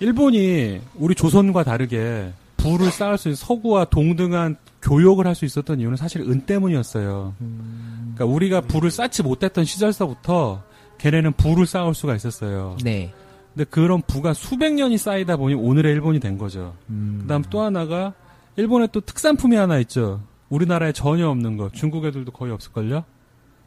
일본이 0.00 0.80
우리 0.94 1.14
조선과 1.14 1.64
다르게 1.64 2.32
부를 2.56 2.90
쌓을 2.90 3.18
수 3.18 3.28
있는 3.28 3.36
서구와 3.36 3.86
동등한 3.86 4.56
교역을 4.82 5.26
할 5.26 5.34
수 5.34 5.44
있었던 5.44 5.80
이유는 5.80 5.96
사실 5.96 6.20
은 6.22 6.46
때문이었어요. 6.46 7.34
그러니까 7.38 8.24
우리가 8.24 8.60
부를 8.62 8.90
쌓지 8.90 9.22
못했던 9.22 9.64
시절서부터 9.64 10.62
걔네는 10.98 11.32
부를 11.32 11.66
쌓을 11.66 11.94
수가 11.94 12.14
있었어요. 12.14 12.76
네. 12.82 13.12
근데 13.56 13.64
그런 13.70 14.02
부가 14.02 14.34
수백 14.34 14.74
년이 14.74 14.98
쌓이다 14.98 15.38
보니 15.38 15.54
오늘의 15.54 15.90
일본이 15.94 16.20
된 16.20 16.36
거죠. 16.36 16.74
음, 16.90 17.20
그다음 17.22 17.42
또 17.48 17.62
하나가 17.62 18.12
일본에 18.56 18.86
또 18.92 19.00
특산품이 19.00 19.56
하나 19.56 19.78
있죠. 19.78 20.20
우리나라에 20.50 20.92
전혀 20.92 21.26
없는 21.30 21.56
거. 21.56 21.70
중국 21.72 22.04
애들도 22.04 22.32
거의 22.32 22.52
없을걸요. 22.52 23.02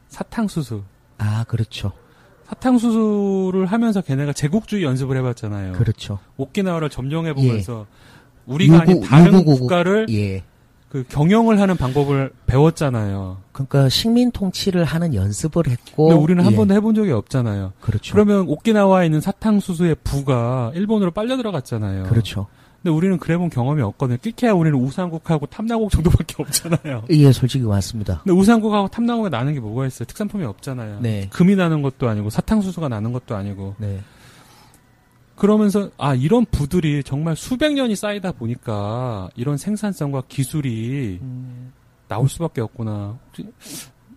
사탕수수. 0.06 0.84
아, 1.18 1.44
그렇죠. 1.48 1.90
사탕수수를 2.44 3.66
하면서 3.66 4.00
걔네가 4.00 4.32
제국주의 4.32 4.84
연습을 4.84 5.16
해봤잖아요. 5.18 5.72
그렇죠. 5.72 6.20
오키나와를 6.36 6.88
점령해보면서 6.88 7.86
우리가 8.46 8.82
아닌 8.82 8.96
유구- 8.98 9.06
다른 9.08 9.32
유구국- 9.40 9.58
국가를 9.60 10.06
예. 10.10 10.44
그 10.90 11.04
경영을 11.08 11.60
하는 11.60 11.76
방법을 11.76 12.32
배웠잖아요. 12.46 13.38
그러니까 13.52 13.88
식민 13.88 14.32
통치를 14.32 14.84
하는 14.84 15.14
연습을 15.14 15.68
했고 15.68 16.08
근데 16.08 16.20
우리는 16.20 16.44
한 16.44 16.52
예. 16.52 16.56
번도 16.56 16.74
해본 16.74 16.96
적이 16.96 17.12
없잖아요. 17.12 17.72
그렇죠. 17.80 18.12
그러면 18.12 18.46
오키나와에 18.48 19.06
있는 19.06 19.20
사탕수수의 19.20 19.96
부가 20.02 20.72
일본으로 20.74 21.12
빨려 21.12 21.36
들어갔잖아요. 21.36 22.04
그렇죠. 22.04 22.48
근데 22.82 22.96
우리는 22.96 23.18
그래본 23.18 23.50
경험이 23.50 23.82
없거든요. 23.82 24.18
끼케야 24.20 24.52
우리는 24.52 24.76
우산국하고 24.78 25.46
탐나국 25.46 25.92
정도밖에 25.92 26.34
없잖아요. 26.38 27.04
예, 27.10 27.30
솔직히 27.30 27.64
맞습니다. 27.64 28.22
근데 28.24 28.36
우산국하고 28.36 28.88
탐나국에 28.88 29.28
나는 29.28 29.54
게 29.54 29.60
뭐가 29.60 29.86
있어요? 29.86 30.06
특산품이 30.06 30.44
없잖아요. 30.44 30.98
네. 31.02 31.28
금이 31.30 31.54
나는 31.54 31.82
것도 31.82 32.08
아니고 32.08 32.30
사탕수수가 32.30 32.88
나는 32.88 33.12
것도 33.12 33.36
아니고. 33.36 33.76
네. 33.78 34.00
그러면서 35.40 35.90
아 35.96 36.14
이런 36.14 36.44
부들이 36.44 37.02
정말 37.02 37.34
수백 37.34 37.72
년이 37.72 37.96
쌓이다 37.96 38.32
보니까 38.32 39.30
이런 39.36 39.56
생산성과 39.56 40.24
기술이 40.28 41.18
음. 41.22 41.72
나올 42.08 42.28
수밖에 42.28 42.60
없구나. 42.60 43.18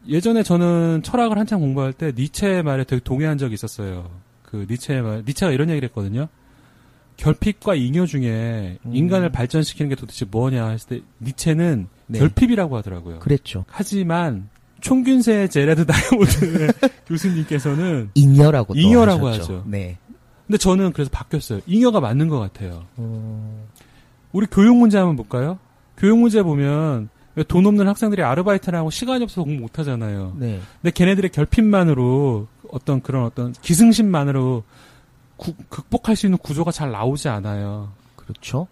예전에 0.06 0.44
저는 0.44 1.02
철학을 1.02 1.38
한창 1.38 1.62
공부할 1.62 1.94
때 1.94 2.12
니체의 2.14 2.64
말에 2.64 2.84
되게 2.84 3.02
동의한 3.02 3.38
적이 3.38 3.54
있었어요. 3.54 4.12
그 4.42 4.66
니체의 4.70 5.02
말, 5.02 5.24
니체가 5.26 5.54
이런 5.54 5.70
얘기를 5.70 5.88
했거든요. 5.88 6.28
결핍과 7.16 7.76
잉여 7.76 8.06
중에 8.06 8.80
음. 8.86 8.94
인간을 8.94 9.32
발전시키는 9.32 9.88
게 9.88 9.96
도대체 9.96 10.26
뭐냐 10.26 10.72
했을 10.72 10.90
때 10.90 11.06
니체는 11.22 11.88
네. 12.08 12.20
결핍이라고 12.20 12.76
하더라고요. 12.76 13.20
그랬죠. 13.20 13.64
하지만 13.70 14.50
총균세 14.82 15.48
제레드 15.48 15.86
다이오드 15.86 16.74
교수님께서는 17.08 18.10
잉여라고 18.14 18.74
또 18.74 18.80
잉여라고. 18.82 19.28
하죠. 19.30 19.64
네. 19.66 19.98
근데 20.48 20.58
저는 20.58 20.92
그래서 20.94 21.10
바뀌었어요. 21.12 21.62
잉여가 21.68 22.00
맞는 22.02 22.28
것 22.30 22.40
같아요. 22.40 22.84
음, 23.00 23.64
우리 24.32 24.46
교육 24.48 24.76
문제 24.78 24.98
한번 24.98 25.16
볼까요? 25.16 25.58
교육 25.98 26.18
문제 26.20 26.44
보면 26.44 27.10
왜돈 27.36 27.66
없는 27.66 27.88
학생들이 27.88 28.22
아르바이트를 28.24 28.78
하고 28.78 28.90
시간이 28.90 29.24
없어서 29.24 29.44
공부 29.44 29.62
못 29.62 29.80
하잖아요. 29.80 30.34
네. 30.38 30.60
근데 30.82 30.92
걔네들의 30.92 31.32
결핍만으로 31.32 32.48
어떤 32.72 33.02
그런 33.02 33.24
어떤 33.26 33.54
기승심만으로 33.54 34.64
구- 35.38 35.54
극복할 35.70 36.16
수 36.16 36.26
있는 36.28 36.38
구조가 36.38 36.72
잘 36.72 36.92
나오지 36.92 37.30
않아요. 37.30 37.92
그렇죠. 38.16 38.68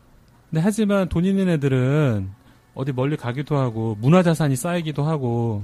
근데 0.49 0.61
하지만 0.61 1.09
돈 1.09 1.25
있는 1.25 1.49
애들은 1.49 2.29
어디 2.75 2.91
멀리 2.91 3.17
가기도 3.17 3.57
하고 3.57 3.97
문화 3.99 4.21
자산이 4.23 4.55
쌓이기도 4.55 5.03
하고 5.03 5.63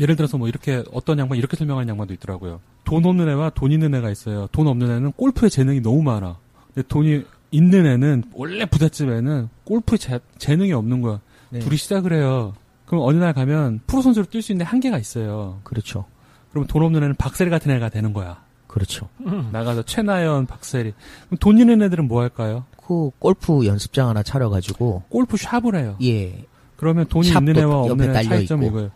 예를 0.00 0.16
들어서 0.16 0.38
뭐 0.38 0.48
이렇게 0.48 0.82
어떤 0.92 1.18
양반 1.18 1.38
이렇게 1.38 1.56
설명하는 1.56 1.88
양반도 1.88 2.14
있더라고요. 2.14 2.60
돈 2.84 3.04
없는 3.04 3.28
애와 3.28 3.50
돈 3.50 3.72
있는 3.72 3.94
애가 3.94 4.10
있어요. 4.10 4.48
돈 4.52 4.66
없는 4.66 4.90
애는 4.90 5.12
골프에 5.12 5.48
재능이 5.48 5.80
너무 5.80 6.02
많아. 6.02 6.36
근데 6.74 6.86
돈이 6.88 7.22
있는 7.50 7.86
애는 7.86 8.24
원래 8.34 8.64
부잣집 8.66 9.08
애는 9.08 9.48
골프에 9.64 9.96
재, 9.96 10.18
재능이 10.38 10.72
없는 10.72 11.00
거야. 11.00 11.20
네. 11.50 11.60
둘이 11.60 11.76
시작을 11.76 12.12
해요. 12.12 12.54
그럼 12.86 13.04
어느 13.04 13.16
날 13.16 13.32
가면 13.32 13.80
프로 13.86 14.02
선수로 14.02 14.26
뛸 14.26 14.42
수 14.42 14.52
있는 14.52 14.66
한계가 14.66 14.98
있어요. 14.98 15.60
그렇죠. 15.62 16.04
그럼 16.50 16.66
돈 16.66 16.82
없는 16.82 17.02
애는 17.02 17.14
박세리 17.16 17.50
같은 17.50 17.70
애가 17.70 17.88
되는 17.88 18.12
거야. 18.12 18.42
그렇죠. 18.66 19.08
나가서 19.52 19.84
최나연, 19.84 20.46
박세리. 20.46 20.92
그럼 21.26 21.38
돈 21.38 21.58
있는 21.58 21.80
애들은 21.82 22.08
뭐 22.08 22.22
할까요? 22.22 22.64
그 22.86 23.10
골프 23.20 23.64
연습장 23.64 24.08
하나 24.08 24.22
차려가지고 24.22 25.04
골프 25.08 25.36
샵을 25.36 25.76
해요. 25.76 25.96
예. 26.02 26.44
그러면 26.76 27.06
돈이 27.06 27.28
있는 27.28 27.56
애와 27.56 27.82
없는 27.82 28.14
애 28.14 28.22
차이점이. 28.24 28.66
이거예요. 28.66 28.90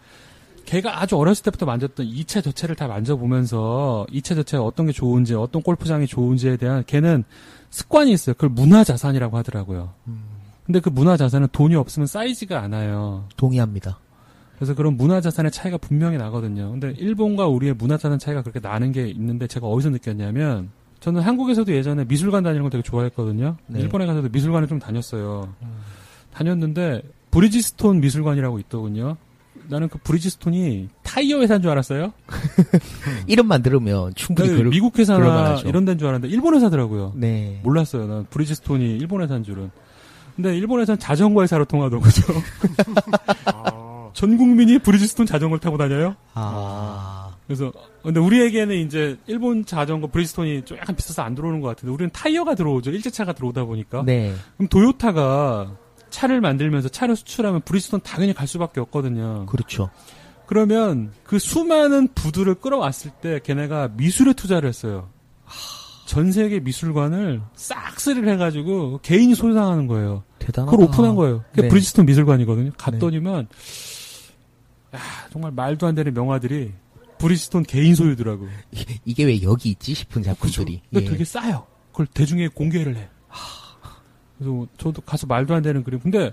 걔가 0.69 1.01
아주 1.01 1.17
어렸을 1.17 1.45
때부터 1.45 1.65
만졌던 1.65 2.05
이체 2.05 2.43
저체를 2.43 2.77
다 2.77 2.89
만져보면서 2.89 4.07
이체 4.13 4.35
저체가 4.35 4.63
어떤 4.63 4.85
게 4.85 4.93
좋은지 4.93 5.35
어떤 5.35 5.63
골프장이 5.63 6.07
좋은지에 6.07 6.59
대한 6.59 6.85
걔는 6.87 7.25
습관이 7.71 8.13
있어요. 8.13 8.35
그걸 8.35 8.51
문화 8.51 8.85
자산이라고 8.85 9.39
하더라고요. 9.39 9.95
음. 10.09 10.21
근데 10.67 10.81
그 10.81 10.91
문화 10.91 11.17
자산은 11.17 11.49
돈이 11.53 11.75
없으면 11.75 12.07
쌓이지가 12.07 12.61
않아요. 12.61 13.25
동의합니다. 13.39 13.99
그래서 14.57 14.75
그런 14.75 14.99
문화 14.99 15.23
자산의 15.23 15.53
차이가 15.53 15.79
분명히 15.79 16.19
나거든요. 16.19 16.71
근데 16.71 16.93
일본과 16.99 17.47
우리의 17.47 17.73
문화 17.73 17.97
자산 17.97 18.19
차이가 18.19 18.43
그렇게 18.43 18.61
나는 18.61 18.93
게 18.93 19.09
있는데 19.09 19.47
제가 19.47 19.67
어디서 19.67 19.89
느꼈냐면 19.89 20.69
저는 21.01 21.23
한국에서도 21.23 21.73
예전에 21.73 22.05
미술관 22.05 22.43
다니는 22.43 22.65
거 22.65 22.69
되게 22.69 22.83
좋아했거든요. 22.83 23.57
네. 23.69 23.81
일본에 23.81 24.05
가서도 24.05 24.29
미술관을 24.29 24.69
좀 24.69 24.79
다녔어요. 24.79 25.55
다녔는데 26.35 27.03
브리지스톤 27.31 28.01
미술관이라고 28.01 28.59
있더군요. 28.59 29.17
나는 29.69 29.89
그 29.89 29.99
브리지스톤이 29.99 30.89
타이어 31.03 31.41
회사인 31.41 31.61
줄 31.61 31.71
알았어요. 31.71 32.13
이름만 33.27 33.63
들으면 33.63 34.15
충분히 34.15 34.49
나는 34.49 34.59
그럴 34.61 34.71
미국 34.71 34.99
회사나. 34.99 35.57
이런 35.67 35.85
데인 35.85 35.99
줄 35.99 36.09
알았는데 36.09 36.35
일본 36.35 36.55
회사더라고요. 36.55 37.13
네. 37.17 37.61
몰랐어요. 37.63 38.07
난 38.07 38.27
브리지스톤이 38.31 38.97
일본 38.97 39.23
회사인 39.23 39.45
줄은. 39.45 39.71
근데 40.37 40.57
일본 40.57 40.81
회사는 40.81 40.99
자전거 40.99 41.43
회사로 41.43 41.65
통하던 41.67 42.01
거죠. 42.01 42.23
전 44.15 44.37
국민이 44.37 44.79
브리지스톤 44.79 45.27
자전거를 45.27 45.61
타고 45.61 45.77
다녀요. 45.77 46.17
아. 46.35 47.31
그래서 47.47 47.73
근데 48.03 48.21
우리에게는 48.21 48.77
이제 48.77 49.17
일본 49.27 49.65
자전거 49.65 50.07
브리지스톤이 50.07 50.65
좀 50.65 50.79
약간 50.79 50.97
비싸서 50.97 51.23
안 51.23 51.35
들어오는 51.35 51.61
것 51.61 51.69
같은데 51.69 51.93
우리는 51.93 52.11
타이어가 52.13 52.55
들어오죠. 52.55 52.91
일제차가 52.91 53.33
들어오다 53.33 53.65
보니까. 53.65 54.03
네. 54.05 54.35
그럼 54.57 54.69
도요타가 54.69 55.77
차를 56.11 56.41
만들면서 56.41 56.89
차를 56.89 57.17
수출하면 57.17 57.63
브리지스톤 57.63 58.01
당연히 58.03 58.33
갈 58.35 58.47
수밖에 58.47 58.81
없거든요. 58.81 59.47
그렇죠. 59.47 59.91
그러면 60.47 61.13
그 61.25 61.39
수많은 61.39 62.09
부를 62.15 62.55
끌어왔을 62.55 63.11
때 63.21 63.41
걔네가 63.43 63.89
미술에 63.97 64.33
투자를 64.33 64.69
했어요. 64.69 65.11
전 66.07 66.33
세계 66.33 66.59
미술관을 66.59 67.43
싹쓸이를 67.55 68.33
해가지고 68.33 69.01
개인이 69.03 69.35
소유하는 69.35 69.87
거예요. 69.87 70.25
대단하다. 70.39 70.71
그걸 70.71 70.89
오픈한 70.89 71.15
거예요. 71.17 71.45
그게 71.51 71.63
네. 71.63 71.69
브리지스톤 71.69 72.07
미술관이거든요. 72.07 72.71
갔더니만 72.79 73.47
야 74.95 75.01
정말 75.31 75.53
말도 75.53 75.87
안 75.87 75.95
되는 75.95 76.15
명화들이 76.15 76.73
브리지스톤 77.19 77.65
개인 77.65 77.95
소유더라고. 77.95 78.49
이게 79.05 79.25
왜 79.25 79.43
여기 79.43 79.71
있지 79.71 79.93
싶은? 79.93 80.23
작품들이. 80.23 80.81
근데 80.91 81.05
예. 81.05 81.11
되게 81.11 81.25
싸요. 81.25 81.67
그걸 81.91 82.07
대중에 82.07 82.49
공개를 82.49 82.97
해. 82.97 83.09
그래서 84.39 84.67
저도 84.79 85.03
가서 85.03 85.27
말도 85.27 85.55
안 85.55 85.63
되는 85.63 85.83
그림. 85.85 86.01
근데 86.01 86.33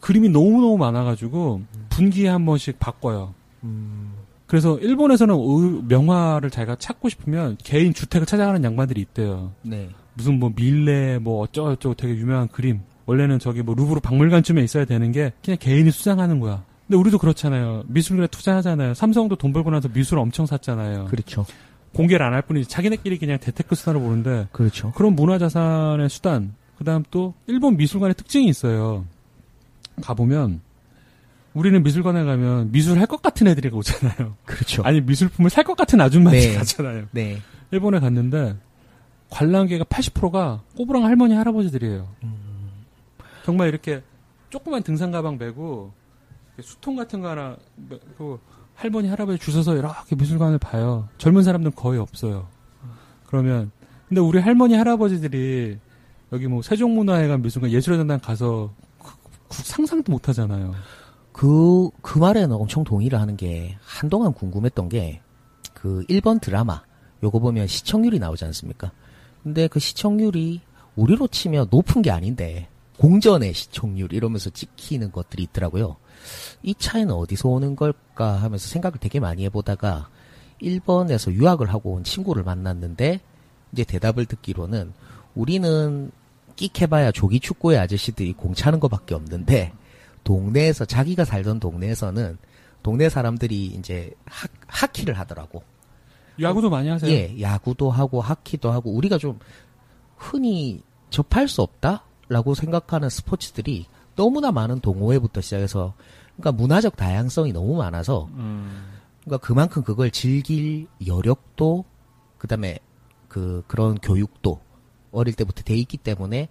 그림이 0.00 0.28
너무너무 0.28 0.76
많아가지고 0.78 1.62
분기에 1.88 2.28
한 2.28 2.44
번씩 2.46 2.78
바꿔요. 2.78 3.34
음, 3.64 4.12
그래서 4.46 4.78
일본에서는 4.78 5.34
의- 5.34 5.82
명화를 5.88 6.50
자기가 6.50 6.76
찾고 6.76 7.08
싶으면 7.08 7.56
개인 7.62 7.92
주택을 7.94 8.26
찾아가는 8.26 8.62
양반들이 8.62 9.00
있대요. 9.00 9.52
네. 9.62 9.88
무슨 10.14 10.38
뭐 10.38 10.52
밀레 10.54 11.18
뭐 11.18 11.42
어쩌고저쩌고 11.42 11.94
되게 11.94 12.14
유명한 12.16 12.48
그림. 12.48 12.80
원래는 13.06 13.38
저기 13.38 13.62
뭐 13.62 13.74
루브르 13.74 14.00
박물관쯤에 14.00 14.62
있어야 14.64 14.84
되는 14.84 15.12
게 15.12 15.32
그냥 15.44 15.58
개인이 15.60 15.90
수상하는 15.90 16.40
거야. 16.40 16.64
근데 16.86 16.98
우리도 16.98 17.18
그렇잖아요. 17.18 17.84
미술관에 17.88 18.28
투자하잖아요. 18.28 18.94
삼성도 18.94 19.36
돈 19.36 19.52
벌고 19.52 19.70
나서 19.70 19.88
미술 19.88 20.18
엄청 20.18 20.46
샀잖아요. 20.46 21.06
그렇죠. 21.06 21.44
공개를 21.94 22.24
안 22.26 22.32
할 22.34 22.42
뿐이지 22.42 22.68
자기네끼리 22.68 23.18
그냥 23.18 23.38
대테크 23.38 23.74
수단을 23.74 24.00
보는데 24.00 24.46
그렇죠. 24.52 24.92
그런 24.92 25.14
문화자산의 25.16 26.08
수단 26.10 26.54
그다음 26.78 27.02
또 27.10 27.34
일본 27.46 27.76
미술관의 27.76 28.14
특징이 28.14 28.48
있어요. 28.48 29.04
가보면 30.02 30.60
우리는 31.54 31.82
미술관에 31.82 32.24
가면 32.24 32.70
미술 32.70 32.98
할 32.98 33.06
것 33.06 33.22
같은 33.22 33.46
애들이 33.48 33.70
오잖아요. 33.70 34.36
그렇죠. 34.44 34.82
아니 34.82 35.00
미술품을 35.00 35.48
살 35.50 35.64
것 35.64 35.74
같은 35.76 36.00
아줌마들이 36.00 36.48
네. 36.48 36.54
가잖아요. 36.54 37.06
네. 37.12 37.38
일본에 37.70 37.98
갔는데 37.98 38.56
관람객의 39.30 39.86
80%가 39.86 40.62
꼬부랑 40.76 41.04
할머니 41.04 41.34
할아버지들이에요. 41.34 42.06
정말 43.44 43.68
이렇게 43.68 44.02
조그만 44.50 44.82
등산 44.82 45.10
가방 45.10 45.38
메고 45.38 45.92
수통 46.60 46.96
같은 46.96 47.20
거 47.20 47.30
하나 47.30 47.56
메고 47.88 48.38
할머니 48.74 49.08
할아버지 49.08 49.38
주셔서 49.38 49.76
이렇게 49.76 50.14
미술관을 50.14 50.58
봐요. 50.58 51.08
젊은 51.18 51.42
사람들은 51.42 51.74
거의 51.74 51.98
없어요. 51.98 52.48
그러면 53.26 53.70
근데 54.08 54.20
우리 54.20 54.38
할머니 54.38 54.74
할아버지들이 54.74 55.78
여기 56.32 56.46
뭐 56.46 56.62
세종문화회관 56.62 57.42
미술관 57.42 57.70
예술의 57.70 57.98
전당 58.00 58.18
가서 58.18 58.72
그- 58.98 59.12
그 59.48 59.62
상상도 59.62 60.10
못 60.10 60.28
하잖아요. 60.28 60.74
그, 61.32 61.90
그 62.00 62.18
말에는 62.18 62.52
엄청 62.56 62.82
동의를 62.82 63.20
하는 63.20 63.36
게, 63.36 63.76
한동안 63.84 64.32
궁금했던 64.32 64.88
게, 64.88 65.20
그, 65.74 66.02
1번 66.08 66.40
드라마, 66.40 66.82
요거 67.22 67.38
보면 67.38 67.66
시청률이 67.66 68.18
나오지 68.18 68.44
않습니까? 68.46 68.90
근데 69.42 69.68
그 69.68 69.78
시청률이, 69.78 70.62
우리로 70.96 71.28
치면 71.28 71.68
높은 71.70 72.00
게 72.00 72.10
아닌데, 72.10 72.68
공전의 72.98 73.52
시청률, 73.52 74.14
이러면서 74.14 74.48
찍히는 74.48 75.12
것들이 75.12 75.42
있더라고요. 75.44 75.96
이 76.62 76.74
차이는 76.74 77.12
어디서 77.12 77.50
오는 77.50 77.76
걸까 77.76 78.32
하면서 78.36 78.66
생각을 78.66 78.98
되게 78.98 79.20
많이 79.20 79.44
해보다가, 79.44 80.08
1번에서 80.62 81.32
유학을 81.32 81.66
하고 81.68 81.92
온 81.92 82.02
친구를 82.02 82.44
만났는데, 82.44 83.20
이제 83.72 83.84
대답을 83.84 84.24
듣기로는, 84.24 84.94
우리는 85.36 86.10
끽해봐야 86.56 87.12
조기 87.12 87.38
축구의 87.38 87.78
아저씨들이 87.78 88.32
공 88.32 88.54
차는 88.54 88.80
것밖에 88.80 89.14
없는데, 89.14 89.72
동네에서 90.24 90.84
자기가 90.84 91.24
살던 91.24 91.60
동네에서는 91.60 92.38
동네 92.82 93.08
사람들이 93.08 93.66
이제 93.66 94.10
하, 94.24 94.48
하키를 94.66 95.18
하더라고. 95.18 95.62
야구도 96.40 96.68
많이 96.68 96.88
하세요? 96.88 97.10
예, 97.10 97.40
야구도 97.40 97.90
하고 97.90 98.20
하키도 98.20 98.70
하고 98.70 98.92
우리가 98.92 99.18
좀 99.18 99.38
흔히 100.16 100.82
접할 101.10 101.48
수 101.48 101.62
없다라고 101.62 102.54
생각하는 102.54 103.08
스포츠들이 103.08 103.86
너무나 104.16 104.50
많은 104.52 104.80
동호회부터 104.80 105.40
시작해서 105.40 105.94
그러니까 106.36 106.52
문화적 106.52 106.96
다양성이 106.96 107.52
너무 107.52 107.76
많아서 107.76 108.28
음. 108.34 108.84
그러니까 109.24 109.46
그만큼 109.46 109.82
그걸 109.82 110.10
즐길 110.10 110.86
여력도 111.06 111.84
그다음에 112.38 112.78
그 113.28 113.62
그런 113.66 113.96
교육도 113.98 114.60
어릴 115.12 115.34
때부터 115.34 115.62
돼 115.62 115.74
있기 115.76 115.96
때문에 115.96 116.48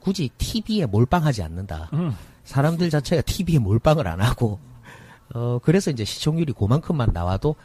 굳이 0.00 0.30
TV에 0.38 0.86
몰빵하지 0.86 1.42
않는다. 1.42 1.90
음. 1.92 2.14
사람들 2.44 2.90
자체가 2.90 3.22
TV에 3.22 3.58
몰빵을 3.58 4.06
안 4.06 4.20
하고 4.20 4.58
어 5.34 5.58
그래서 5.62 5.90
이제 5.90 6.04
시청률이 6.04 6.52
그만큼만 6.52 7.10
나와도 7.12 7.56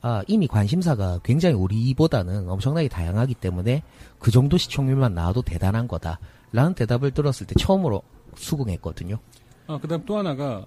아 0.00 0.22
이미 0.26 0.48
관심사가 0.48 1.20
굉장히 1.22 1.54
우리보다는 1.54 2.48
엄청나게 2.48 2.88
다양하기 2.88 3.34
때문에 3.34 3.82
그 4.18 4.30
정도 4.30 4.58
시청률만 4.58 5.14
나와도 5.14 5.42
대단한 5.42 5.86
거다라는 5.86 6.74
대답을 6.74 7.12
들었을 7.12 7.46
때 7.46 7.54
처음으로 7.58 8.02
수긍했거든요. 8.34 9.18
아, 9.66 9.78
그 9.80 9.86
다음 9.86 10.04
또 10.04 10.16
하나가 10.16 10.66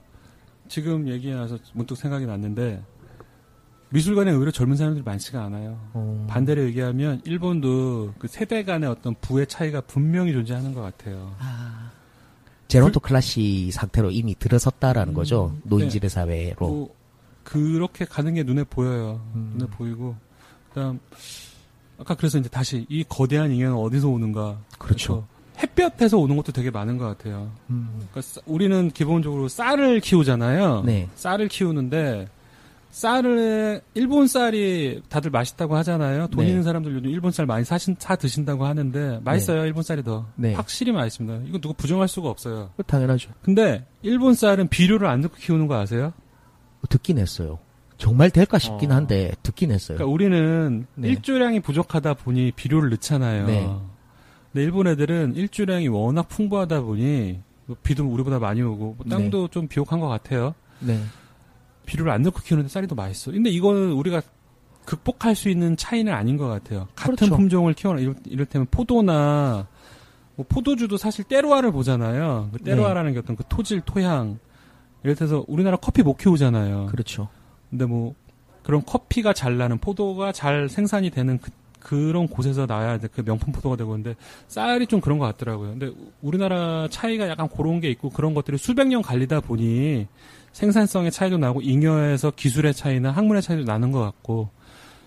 지금 0.67 1.07
얘기해서 1.07 1.57
문득 1.73 1.95
생각이 1.95 2.25
났는데 2.25 2.81
미술관에 3.89 4.31
의외로 4.31 4.51
젊은 4.51 4.75
사람들이 4.75 5.03
많지가 5.05 5.43
않아요. 5.45 5.79
어, 5.93 6.25
반대로 6.29 6.63
얘기하면 6.65 7.21
일본도 7.23 8.15
그 8.17 8.27
세대 8.27 8.63
간의 8.63 8.89
어떤 8.89 9.15
부의 9.21 9.47
차이가 9.47 9.79
분명히 9.81 10.33
존재하는 10.33 10.73
것 10.73 10.81
같아요. 10.81 11.33
제론토 12.67 12.99
클래시 12.99 13.71
상태로 13.71 14.11
이미 14.11 14.35
들어섰다라는 14.37 15.13
음, 15.13 15.15
거죠. 15.15 15.55
노인지대 15.63 16.09
사회로. 16.09 16.55
뭐 16.67 16.95
그렇게 17.43 18.05
가는 18.05 18.33
게 18.33 18.43
눈에 18.43 18.63
보여요. 18.63 19.21
음. 19.35 19.53
눈에 19.57 19.69
보이고 19.69 20.15
그다음 20.69 20.99
아까 21.99 22.15
그래서 22.15 22.37
이제 22.39 22.49
다시 22.49 22.85
이 22.89 23.03
거대한 23.07 23.51
인연은 23.51 23.77
어디서 23.77 24.09
오는가? 24.09 24.57
그렇죠. 24.79 25.25
햇볕에서 25.59 26.17
오는 26.17 26.35
것도 26.35 26.51
되게 26.51 26.69
많은 26.69 26.97
것 26.97 27.05
같아요. 27.05 27.49
그러니까 27.67 28.19
쌀- 28.21 28.43
우리는 28.45 28.89
기본적으로 28.91 29.47
쌀을 29.47 30.01
키우잖아요. 30.01 30.81
네. 30.85 31.07
쌀을 31.15 31.47
키우는데 31.47 32.27
쌀을 32.95 33.81
일본 33.93 34.25
쌀이 34.25 35.01
다들 35.09 35.29
맛있다고 35.29 35.75
하잖아요. 35.75 36.27
돈 36.27 36.45
네. 36.45 36.49
있는 36.49 36.63
사람들 36.63 36.93
요즘 36.93 37.09
일본 37.09 37.33
쌀 37.33 37.45
많이 37.45 37.65
사신 37.65 37.97
사 37.99 38.15
드신다고 38.15 38.65
하는데 38.65 39.19
맛있어요. 39.21 39.65
일본 39.65 39.83
쌀이 39.83 40.01
더 40.01 40.27
네. 40.35 40.53
확실히 40.53 40.93
맛있습니다. 40.93 41.49
이거 41.49 41.59
누구 41.59 41.73
부정할 41.73 42.07
수가 42.07 42.29
없어요. 42.29 42.69
당연하죠. 42.87 43.31
근데 43.41 43.85
일본 44.01 44.33
쌀은 44.33 44.69
비료를 44.69 45.09
안 45.09 45.19
넣고 45.19 45.35
키우는 45.35 45.67
거 45.67 45.75
아세요? 45.75 46.13
듣긴 46.87 47.17
했어요. 47.17 47.59
정말 47.97 48.29
될까 48.29 48.59
싶긴 48.59 48.93
어. 48.93 48.95
한데 48.95 49.33
듣긴 49.43 49.71
했어요. 49.71 49.97
그러니까 49.97 50.13
우리는 50.13 50.85
네. 50.95 51.09
일조량이 51.09 51.59
부족하다 51.59 52.13
보니 52.13 52.53
비료를 52.53 52.91
넣잖아요. 52.91 53.45
네. 53.47 53.69
근데 54.53 54.63
일본 54.63 54.87
애들은 54.87 55.35
일조량이 55.35 55.89
워낙 55.89 56.29
풍부하다 56.29 56.79
보니 56.79 57.41
뭐 57.65 57.75
비도 57.83 58.07
우리보다 58.07 58.39
많이 58.39 58.61
오고 58.61 58.95
뭐 58.97 59.05
땅도 59.09 59.49
좀 59.49 59.67
비옥한 59.67 59.99
것 59.99 60.07
같아요. 60.07 60.55
네. 60.79 60.97
비료를 61.85 62.11
안 62.11 62.21
넣고 62.23 62.41
키우는데 62.41 62.69
쌀이 62.69 62.87
더 62.87 62.95
맛있어. 62.95 63.31
근데 63.31 63.49
이거는 63.49 63.91
우리가 63.93 64.21
극복할 64.85 65.35
수 65.35 65.49
있는 65.49 65.75
차이는 65.77 66.13
아닌 66.13 66.37
것 66.37 66.47
같아요. 66.47 66.87
같은 66.95 67.15
그렇죠. 67.15 67.35
품종을 67.35 67.73
키워라. 67.73 67.99
이럴, 67.99 68.15
이를테면 68.25 68.67
포도나 68.69 69.67
뭐 70.35 70.45
포도주도 70.47 70.97
사실 70.97 71.23
때로화를 71.25 71.71
보잖아요. 71.71 72.49
그 72.53 72.59
때로화라는 72.59 73.13
게 73.13 73.19
어떤 73.19 73.35
그 73.35 73.43
토질, 73.49 73.81
토양. 73.81 74.39
들어서 75.03 75.45
우리나라 75.47 75.77
커피 75.77 76.01
못 76.01 76.17
키우잖아요. 76.17 76.87
그렇죠. 76.87 77.29
근데 77.69 77.85
뭐 77.85 78.15
그런 78.63 78.83
커피가 78.83 79.33
잘 79.33 79.55
나는 79.57 79.77
포도가 79.77 80.31
잘 80.31 80.67
생산이 80.67 81.11
되는 81.11 81.37
그, 81.39 81.51
그런 81.79 82.27
곳에서 82.27 82.65
나야 82.65 82.95
이제 82.95 83.07
그 83.13 83.23
명품 83.23 83.53
포도가 83.53 83.75
되고 83.75 83.91
근데 83.91 84.15
쌀이 84.47 84.87
좀 84.87 85.01
그런 85.01 85.19
것 85.19 85.25
같더라고요. 85.25 85.69
근데 85.71 85.85
우- 85.87 86.11
우리나라 86.23 86.87
차이가 86.89 87.27
약간 87.29 87.47
그런 87.47 87.79
게 87.79 87.89
있고 87.91 88.09
그런 88.09 88.33
것들이 88.33 88.57
수백 88.57 88.87
년 88.87 89.03
갈리다 89.03 89.41
보니 89.41 90.07
생산성의 90.55 91.11
차이도 91.11 91.37
나고 91.37 91.61
잉여에서 91.61 92.31
기술의 92.31 92.73
차이나 92.73 93.11
학문의 93.11 93.41
차이도 93.41 93.65
나는 93.65 93.91
것 93.91 93.99
같고 93.99 94.47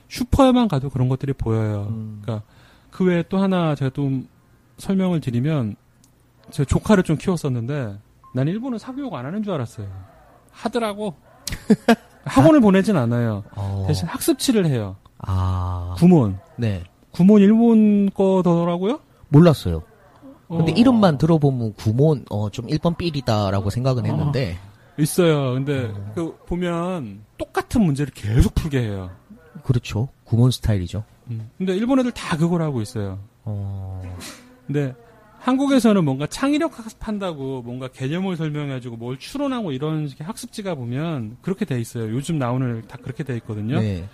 슈퍼에만 0.08 0.68
가도 0.68 0.90
그런 0.90 1.08
것들이 1.08 1.32
보여요. 1.32 1.86
음. 1.88 2.18
그러니까 2.20 2.46
그 2.90 3.04
외에 3.06 3.24
또 3.30 3.38
하나 3.38 3.74
제가 3.74 3.90
좀 3.94 4.28
설명을 4.76 5.22
드리면 5.22 5.76
제 6.50 6.66
조카를 6.66 7.02
좀 7.02 7.16
키웠었는데 7.16 7.98
난 8.34 8.46
일본은 8.48 8.76
사교육 8.78 9.14
안 9.14 9.24
하는 9.24 9.42
줄 9.42 9.54
알았어요. 9.54 9.88
하더라고. 10.50 11.14
학원을 12.26 12.60
보내진 12.60 12.98
않아요. 12.98 13.42
어. 13.56 13.86
대신 13.88 14.06
학습치를 14.06 14.66
해요. 14.66 14.96
아. 15.16 15.94
구몬. 15.96 16.38
네. 16.56 16.84
구몬 17.10 17.40
일본 17.40 18.10
거더라고요? 18.10 19.00
몰랐어요. 19.28 19.82
근데 20.46 20.72
어, 20.72 20.74
이름만 20.76 21.16
들어보면 21.16 21.72
구몬 21.74 22.26
어 22.28 22.50
좀 22.50 22.68
일본 22.68 22.94
삘이다라고 22.98 23.70
생각은 23.70 24.04
했는데 24.04 24.58
있어요. 24.98 25.54
근데 25.54 25.92
그 26.14 26.36
보면 26.46 27.22
똑같은 27.36 27.82
문제를 27.82 28.12
계속 28.12 28.54
풀게 28.54 28.80
해요. 28.80 29.10
그렇죠. 29.64 30.08
구몬 30.24 30.50
스타일이죠. 30.50 31.04
음. 31.30 31.50
근데 31.58 31.76
일본 31.76 31.98
애들 32.00 32.12
다 32.12 32.36
그걸 32.36 32.62
하고 32.62 32.80
있어요. 32.80 33.18
어. 33.44 34.02
근데 34.66 34.94
한국에서는 35.38 36.04
뭔가 36.04 36.26
창의력 36.26 36.78
학습한다고 36.78 37.62
뭔가 37.62 37.88
개념을 37.88 38.36
설명해주고 38.36 38.96
뭘 38.96 39.18
추론하고 39.18 39.72
이런 39.72 40.08
식의 40.08 40.26
학습지가 40.26 40.74
보면 40.74 41.36
그렇게 41.42 41.64
돼 41.64 41.80
있어요. 41.80 42.10
요즘 42.10 42.38
나오는 42.38 42.82
다 42.88 42.98
그렇게 43.00 43.22
돼 43.22 43.36
있거든요. 43.36 43.80
네. 43.80 44.08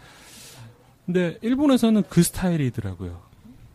근데 1.07 1.39
일본에서는 1.43 2.05
그 2.09 2.23
스타일이더라고요. 2.23 3.21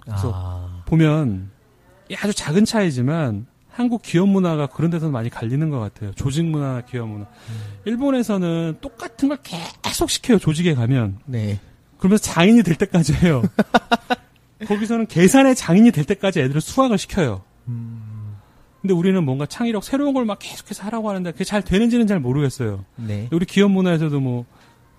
그래서 0.02 0.32
아. 0.34 0.84
보면 0.86 1.52
이 2.10 2.16
아주 2.16 2.34
작은 2.34 2.66
차이지만 2.66 3.46
한국 3.80 4.02
기업 4.02 4.28
문화가 4.28 4.68
그런 4.68 4.92
데서 4.92 5.08
많이 5.10 5.30
갈리는 5.30 5.70
것 5.70 5.80
같아요. 5.80 6.12
조직 6.12 6.44
문화나 6.44 6.82
기업 6.82 7.08
문화. 7.08 7.26
일본에서는 7.86 8.80
똑같은 8.82 9.30
걸 9.30 9.38
계속 9.82 10.10
시켜요. 10.10 10.38
조직에 10.38 10.74
가면. 10.74 11.20
네. 11.26 11.62
그러면서 11.98 12.22
장인이 12.26 12.62
될 12.64 12.76
때까지 12.76 13.14
해요. 13.14 13.42
거기서는 14.68 15.08
계산의 15.08 15.56
장인이 15.56 15.92
될 15.92 16.04
때까지 16.04 16.42
애들을 16.42 16.60
수학을 16.60 16.98
시켜요. 16.98 17.42
근데 18.82 18.94
우리는 18.94 19.24
뭔가 19.24 19.46
창의력 19.46 19.82
새로운 19.86 20.14
걸 20.14 20.26
막 20.26 20.40
계속해서 20.40 20.84
하라고 20.84 21.08
하는데 21.10 21.32
그게 21.32 21.46
잘 21.46 21.62
되는지는 21.62 22.06
잘 22.06 22.20
모르겠어요. 22.20 22.84
네. 22.98 23.30
우리 23.32 23.46
기업 23.46 23.72
문화에서도 23.72 24.20
뭐 24.20 24.44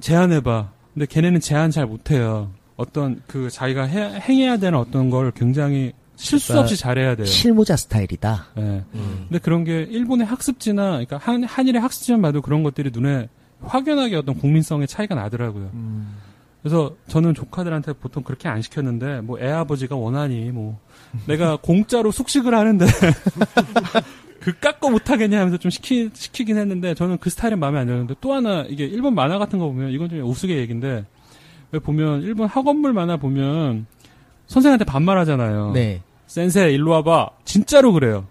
제안해봐. 0.00 0.70
근데 0.94 1.04
걔네는 1.04 1.40
제안 1.40 1.70
잘 1.70 1.84
못해요. 1.84 2.50
어떤 2.76 3.20
그 3.26 3.50
자기가 3.50 3.82
해- 3.84 4.20
행해야 4.20 4.56
되는 4.56 4.78
어떤 4.78 5.10
걸 5.10 5.32
굉장히 5.32 5.92
실수 6.24 6.58
없이 6.58 6.76
잘해야 6.76 7.14
돼요. 7.16 7.26
실무자 7.26 7.76
스타일이다. 7.76 8.46
예. 8.58 8.60
음. 8.94 9.26
근데 9.28 9.38
그런 9.38 9.64
게 9.64 9.82
일본의 9.82 10.26
학습지나 10.26 10.90
그러니까 10.90 11.18
한 11.18 11.44
한일의 11.44 11.80
학습지만 11.80 12.22
봐도 12.22 12.42
그런 12.42 12.62
것들이 12.62 12.90
눈에 12.92 13.28
확연하게 13.62 14.16
어떤 14.16 14.36
국민성의 14.36 14.86
차이가 14.88 15.14
나더라고요. 15.14 15.70
음. 15.74 16.16
그래서 16.62 16.94
저는 17.08 17.34
조카들한테 17.34 17.94
보통 17.94 18.22
그렇게 18.22 18.48
안 18.48 18.60
시켰는데 18.60 19.22
뭐 19.22 19.38
애 19.40 19.50
아버지가 19.50 19.96
원하니 19.96 20.50
뭐 20.50 20.78
내가 21.26 21.56
공짜로 21.56 22.10
숙식을 22.10 22.54
하는데 22.54 22.84
그 24.40 24.58
깎고 24.58 24.90
못하겠냐 24.90 25.38
하면서 25.38 25.58
좀 25.58 25.70
시키, 25.70 26.10
시키긴 26.12 26.56
했는데 26.56 26.94
저는 26.94 27.18
그 27.18 27.28
스타일은 27.30 27.58
마음에 27.58 27.78
안 27.78 27.86
들었는데 27.86 28.14
또 28.20 28.32
하나 28.32 28.62
이게 28.68 28.84
일본 28.84 29.14
만화 29.14 29.38
같은 29.38 29.58
거 29.58 29.66
보면 29.66 29.90
이건 29.90 30.08
좀 30.08 30.22
우스개 30.22 30.56
얘기인데 30.56 31.04
왜 31.72 31.78
보면 31.78 32.22
일본 32.22 32.46
학원물 32.48 32.92
만화 32.92 33.16
보면 33.16 33.86
선생한테 34.46 34.84
반말하잖아요. 34.84 35.72
네. 35.72 36.02
센세 36.30 36.70
일로 36.70 36.92
와봐. 36.92 37.30
진짜로 37.44 37.92
그래요. 37.92 38.28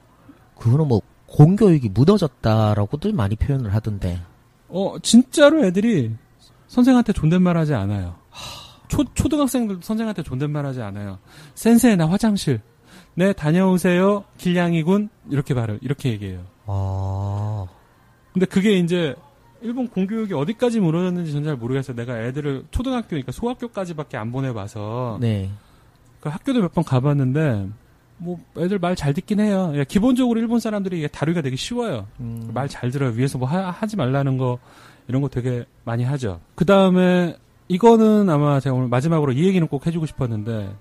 그거는 0.57 0.88
뭐 0.88 1.01
공교육이 1.27 1.89
무너졌다라고들 1.89 3.12
많이 3.12 3.35
표현을 3.35 3.73
하던데. 3.73 4.21
어 4.69 4.95
진짜로 5.03 5.65
애들이 5.65 6.15
선생한테 6.67 7.12
존댓말하지 7.12 7.73
않아요. 7.73 8.15
초 8.88 9.03
초등학생들도 9.13 9.81
선생한테 9.81 10.23
존댓말하지 10.23 10.81
않아요. 10.81 11.19
센세 11.55 11.97
나 11.97 12.07
화장실. 12.09 12.62
네 13.15 13.33
다녀오세요 13.33 14.23
길냥이군 14.38 15.09
이렇게 15.29 15.53
말을 15.53 15.79
이렇게 15.81 16.09
얘기해요. 16.12 16.45
아. 16.67 17.65
근데 18.31 18.45
그게 18.45 18.77
이제 18.77 19.13
일본 19.62 19.89
공교육이 19.89 20.33
어디까지 20.33 20.79
무너졌는지 20.79 21.33
전 21.33 21.43
잘 21.43 21.57
모르겠어요. 21.57 21.97
내가 21.97 22.17
애들을 22.21 22.67
초등학교니까 22.71 23.33
소학교까지밖에 23.33 24.15
안 24.15 24.31
보내봐서 24.31 25.17
네. 25.19 25.49
그 26.21 26.29
학교도 26.29 26.62
몇 26.62 26.73
번 26.73 26.83
가봤는데 26.85 27.67
뭐 28.19 28.38
애들 28.58 28.79
말 28.79 28.95
잘 28.95 29.13
듣긴 29.13 29.39
해요. 29.39 29.73
야, 29.77 29.84
기본적으로 29.84 30.39
일본 30.39 30.60
사람들이 30.60 30.97
이게 30.99 31.08
다루기가 31.08 31.41
되게 31.41 31.55
쉬워요. 31.55 32.05
음. 32.19 32.51
말잘 32.53 32.91
들어요. 32.91 33.12
위에서 33.12 33.38
뭐 33.38 33.47
하, 33.47 33.86
지 33.88 33.95
말라는 33.95 34.38
거 34.38 34.60
이런 35.08 35.21
거 35.21 35.29
되게 35.29 35.65
많이 35.86 36.03
하죠. 36.03 36.39
그 36.55 36.65
다음에 36.65 37.36
이거는 37.69 38.29
아마 38.29 38.60
제가 38.60 38.75
오늘 38.75 38.88
마지막으로 38.89 39.32
이 39.32 39.45
얘기는 39.45 39.65
꼭 39.67 39.88
해주고 39.88 40.05
싶었는데 40.05 40.75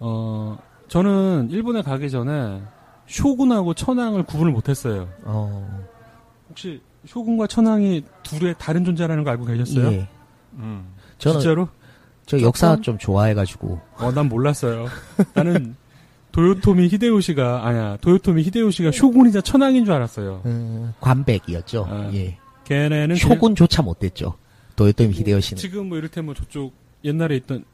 어 0.00 0.58
저는 0.88 1.48
일본에 1.50 1.82
가기 1.82 2.10
전에 2.10 2.62
쇼군하고 3.06 3.74
천황을 3.74 4.22
구분을 4.24 4.52
못했어요. 4.52 5.08
어. 5.24 5.86
혹시 6.50 6.80
쇼군과 7.06 7.46
천황이 7.46 8.04
둘의 8.22 8.56
다른 8.58 8.84
존재라는 8.84 9.24
거 9.24 9.30
알고 9.30 9.44
계셨어요? 9.46 9.92
예. 9.92 10.08
음. 10.54 10.86
저는 11.18 11.40
진짜로? 11.40 11.68
저 12.26 12.40
역사 12.42 12.76
좀 12.80 12.98
좋아해가지고. 12.98 13.80
어, 13.96 14.12
난 14.12 14.28
몰랐어요. 14.28 14.86
나는 15.34 15.74
도요토미 16.32 16.88
히데요시가 16.88 17.66
아니야. 17.66 17.96
도요토미 18.00 18.42
히데요시가 18.42 18.92
쇼군이자 18.92 19.40
천황인 19.40 19.84
줄 19.84 19.94
알았어요. 19.94 20.42
음, 20.46 20.92
관백이었죠. 21.00 21.86
아, 21.88 22.10
예. 22.14 22.38
걔네는 22.64 23.16
쇼군조차 23.16 23.82
못됐죠. 23.82 24.34
도요토미 24.76 25.12
히데요시는. 25.12 25.58
지금 25.58 25.88
뭐 25.88 25.98
이를테면 25.98 26.34
저쪽 26.34 26.72
옛날에 27.04 27.36
있던 27.36 27.64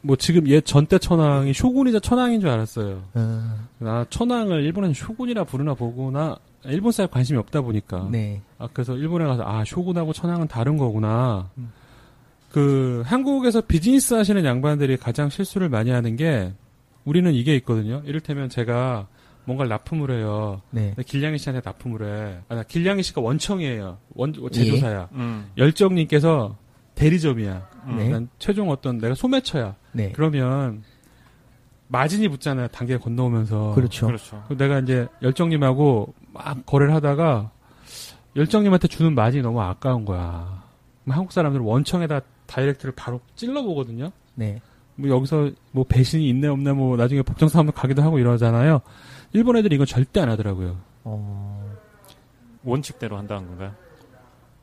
뭐 0.00 0.16
지금 0.16 0.48
옛 0.48 0.64
전대 0.64 0.98
천황이 0.98 1.52
쇼군이자 1.52 2.00
천황인 2.00 2.40
줄 2.40 2.48
알았어요. 2.48 3.02
음, 3.16 3.68
나 3.78 4.04
천황을 4.10 4.64
일본에서 4.64 4.94
쇼군이라 4.94 5.44
부르나 5.44 5.74
보구나. 5.74 6.38
일본 6.64 6.92
사람 6.92 7.10
관심이 7.10 7.38
없다 7.38 7.60
보니까. 7.60 8.08
네. 8.10 8.40
아, 8.58 8.68
그래서 8.72 8.96
일본에 8.96 9.26
가서, 9.26 9.42
아, 9.44 9.64
쇼군하고 9.64 10.12
천황은 10.12 10.48
다른 10.48 10.76
거구나. 10.76 11.50
음. 11.58 11.72
그, 12.50 13.02
한국에서 13.04 13.62
비즈니스 13.62 14.14
하시는 14.14 14.44
양반들이 14.44 14.96
가장 14.96 15.28
실수를 15.28 15.68
많이 15.68 15.90
하는 15.90 16.16
게, 16.16 16.52
우리는 17.04 17.32
이게 17.32 17.54
있거든요. 17.56 18.02
이를테면 18.04 18.48
제가 18.48 19.08
뭔가를 19.44 19.68
납품을 19.70 20.10
해요. 20.12 20.62
네. 20.70 20.88
근데 20.94 21.02
길냥이 21.02 21.38
씨한테 21.38 21.62
납품을 21.64 22.02
해. 22.04 22.38
아, 22.48 22.54
나 22.54 22.62
길냥이 22.62 23.02
씨가 23.02 23.20
원청이에요. 23.20 23.98
원, 24.14 24.32
제조사야. 24.52 25.08
음. 25.12 25.50
열정님께서 25.56 26.56
대리점이야. 26.94 27.68
음. 27.86 27.96
네. 27.96 28.08
난 28.08 28.28
최종 28.38 28.70
어떤 28.70 28.98
내가 28.98 29.14
소매처야. 29.14 29.74
네. 29.92 30.12
그러면, 30.12 30.84
마진이 31.88 32.28
붙잖아요. 32.28 32.68
단계 32.68 32.96
건너오면서. 32.96 33.74
그렇죠. 33.74 34.06
그렇죠. 34.06 34.44
그 34.48 34.56
내가 34.56 34.78
이제 34.78 35.08
열정님하고 35.22 36.14
막 36.32 36.64
거래를 36.64 36.94
하다가 36.94 37.50
열정님한테 38.36 38.88
주는 38.88 39.14
마진이 39.14 39.42
너무 39.42 39.60
아까운 39.60 40.04
거야. 40.04 40.62
한국 41.06 41.32
사람들은 41.32 41.64
원청에다 41.64 42.20
다이렉트를 42.46 42.94
바로 42.94 43.20
찔러 43.36 43.62
보거든요. 43.62 44.10
네. 44.34 44.60
뭐 44.96 45.10
여기서 45.10 45.50
뭐 45.72 45.84
배신이 45.88 46.28
있네 46.28 46.48
없네 46.48 46.72
뭐 46.72 46.96
나중에 46.96 47.22
법정 47.22 47.48
싸움 47.48 47.70
가기도 47.72 48.02
하고 48.02 48.18
이러잖아요. 48.18 48.80
일본 49.32 49.56
애들이 49.56 49.76
이건 49.76 49.86
절대 49.86 50.20
안 50.20 50.28
하더라고요. 50.28 50.76
어, 51.04 51.72
원칙대로 52.64 53.16
한다는 53.16 53.48
건가요? 53.48 53.72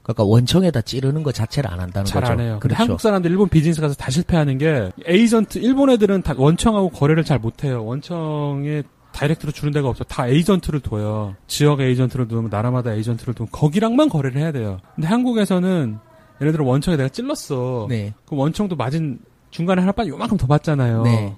그러니까 0.04 0.24
원청에다 0.24 0.82
찌르는 0.82 1.22
것 1.24 1.34
자체를 1.34 1.72
안 1.72 1.80
한다는 1.80 2.06
잘 2.06 2.22
거죠. 2.22 2.34
안 2.34 2.40
해요. 2.40 2.58
그렇죠. 2.60 2.82
한국 2.82 3.02
사람들 3.02 3.30
일본 3.30 3.48
비즈니스 3.50 3.80
가서 3.80 3.94
다 3.96 4.10
실패하는 4.10 4.58
게 4.58 4.92
에이전트 5.06 5.60
일본 5.60 5.90
애들은 5.92 6.24
다 6.24 6.34
원청하고 6.36 6.90
거래를 6.90 7.24
잘 7.24 7.38
못해요. 7.38 7.84
원청에 7.86 8.84
direct로 9.12 9.52
주는 9.52 9.72
데가 9.74 9.90
없어. 9.90 10.04
다 10.06 10.28
에이전트를 10.28 10.80
둬요. 10.80 11.36
지역 11.48 11.82
에이전트를 11.82 12.28
두면 12.28 12.50
나라마다 12.50 12.94
에이전트를 12.94 13.34
두면 13.34 13.50
거기랑만 13.52 14.10
거래를 14.10 14.42
해야 14.42 14.52
돼요. 14.52 14.80
근데 14.96 15.08
한국에서는 15.08 15.98
예를 16.42 16.52
들어 16.54 16.66
원청에 16.66 16.98
내가 16.98 17.10
찔렀어. 17.10 17.88
네. 17.90 18.14
그럼 18.26 18.40
원청도 18.40 18.76
마진 18.76 19.20
중간에 19.52 19.82
하나 19.82 19.92
빠지 19.92 20.10
요만큼 20.10 20.38
더 20.38 20.48
받잖아요. 20.48 21.04
네. 21.04 21.36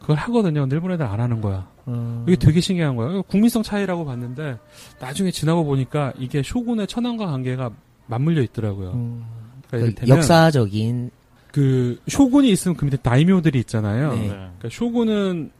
그걸 0.00 0.16
하거든요. 0.16 0.62
근데 0.62 0.76
일본 0.76 0.92
애들 0.92 1.04
안 1.06 1.20
하는 1.20 1.40
거야. 1.40 1.68
음, 1.88 2.24
이게 2.26 2.36
되게 2.36 2.60
신기한 2.60 2.96
거예요. 2.96 3.12
이거 3.12 3.22
국민성 3.22 3.62
차이라고 3.62 4.04
봤는데 4.04 4.58
나중에 5.00 5.30
지나고 5.30 5.64
보니까 5.64 6.12
이게 6.18 6.42
쇼군의 6.42 6.86
천황과 6.88 7.26
관계가 7.26 7.70
맞물려 8.06 8.42
있더라고요. 8.42 8.90
음, 8.92 9.24
그러니까 9.70 10.00
그 10.00 10.06
역사적인 10.16 11.10
그 11.52 12.00
쇼군이 12.08 12.50
있으면 12.50 12.76
그 12.76 12.84
밑에 12.84 12.96
다이묘들이 12.96 13.58
있잖아요. 13.60 14.12
네. 14.14 14.28
그러니까 14.28 14.68
쇼군은 14.70 15.50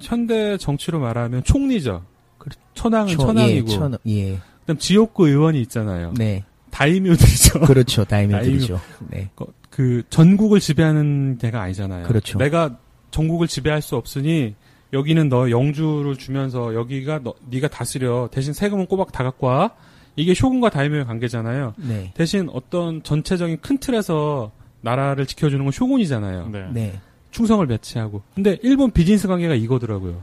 현대 0.00 0.56
정치로 0.56 0.98
말하면 0.98 1.44
총리죠. 1.44 2.02
그렇- 2.38 2.56
천황은 2.74 3.12
초- 3.12 3.18
천황이고, 3.26 3.68
예, 3.68 3.72
천, 3.72 3.98
예. 4.08 4.38
그다음 4.62 4.78
지역구 4.78 5.28
의원이 5.28 5.60
있잖아요. 5.62 6.12
네. 6.16 6.44
다이묘들이죠. 6.70 7.60
그렇죠. 7.60 8.04
다이묘들이죠. 8.04 8.80
네. 9.10 9.30
그 9.72 10.02
전국을 10.10 10.60
지배하는 10.60 11.38
데가 11.38 11.62
아니잖아요. 11.62 12.06
그렇죠. 12.06 12.38
내가 12.38 12.76
전국을 13.10 13.48
지배할 13.48 13.80
수 13.80 13.96
없으니 13.96 14.54
여기는 14.92 15.30
너 15.30 15.50
영주를 15.50 16.16
주면서 16.16 16.74
여기가 16.74 17.20
너 17.22 17.34
네가 17.48 17.68
다스려 17.68 18.28
대신 18.30 18.52
세금은 18.52 18.86
꼬박 18.86 19.12
다 19.12 19.24
갖고 19.24 19.46
와. 19.46 19.70
이게 20.14 20.34
쇼군과 20.34 20.68
다이묘의 20.68 21.06
관계잖아요. 21.06 21.72
네. 21.78 22.12
대신 22.14 22.50
어떤 22.52 23.02
전체적인 23.02 23.60
큰 23.62 23.78
틀에서 23.78 24.52
나라를 24.82 25.24
지켜주는 25.24 25.64
건 25.64 25.72
쇼군이잖아요. 25.72 26.48
네. 26.48 26.68
네. 26.70 27.00
충성을 27.30 27.66
배치하고. 27.66 28.20
근데 28.34 28.58
일본 28.62 28.90
비즈니스 28.90 29.26
관계가 29.26 29.54
이거더라고요. 29.54 30.20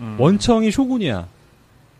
음. 0.00 0.16
원청이 0.20 0.70
쇼군이야. 0.70 1.26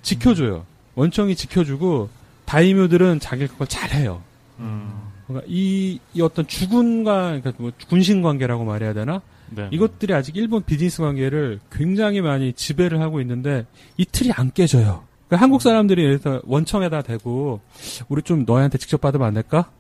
지켜줘요. 0.03 0.67
원청이 0.95 1.37
지켜주고 1.37 2.11
다이묘들은 2.45 3.21
자기 3.21 3.47
걸 3.47 3.67
잘해요. 3.67 4.21
음. 4.59 5.12
그러니까 5.33 5.53
이, 5.53 5.99
이 6.15 6.21
어떤 6.21 6.47
주군과 6.47 7.41
그러니까 7.41 7.53
뭐 7.59 7.73
군신 7.89 8.23
관계라고 8.23 8.65
말해야 8.65 8.93
되나? 8.93 9.23
네. 9.51 9.69
이것들이 9.71 10.15
아직 10.15 10.37
일본 10.37 10.63
비즈니스 10.63 11.03
관계를 11.03 11.61
굉장히 11.71 12.21
많이 12.21 12.53
지배를 12.53 13.01
하고 13.01 13.21
있는데 13.21 13.67
이 13.97 14.05
틀이 14.05 14.33
안 14.33 14.51
깨져요. 14.53 15.05
그러니까 15.29 15.43
한국 15.43 15.63
사람들이 15.63 16.03
예를 16.03 16.19
들어 16.19 16.41
원청에다 16.45 17.03
대고 17.03 17.61
우리 18.09 18.23
좀 18.23 18.45
너희한테 18.47 18.79
직접 18.79 19.01
받으면 19.01 19.27
안 19.27 19.35
될까? 19.35 19.71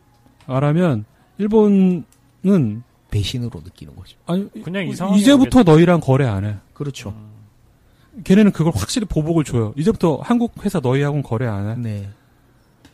말하면 0.46 1.04
일본은 1.38 2.04
배신으로 3.10 3.60
느끼는 3.62 3.94
거죠. 3.96 4.16
아니 4.26 4.48
그냥 4.62 4.86
이 4.88 4.94
상황이 4.94 5.20
이제부터 5.20 5.62
너희랑 5.62 6.00
거래 6.00 6.26
안 6.26 6.44
해. 6.44 6.56
그렇죠. 6.74 7.10
음. 7.10 7.32
걔네는 8.24 8.52
그걸 8.52 8.72
확실히 8.74 9.06
보복을 9.06 9.44
줘요. 9.44 9.72
이제부터 9.76 10.20
한국 10.22 10.52
회사 10.64 10.80
너희하고는 10.80 11.22
거래 11.22 11.46
안 11.46 11.70
해. 11.70 11.74
네. 11.76 12.08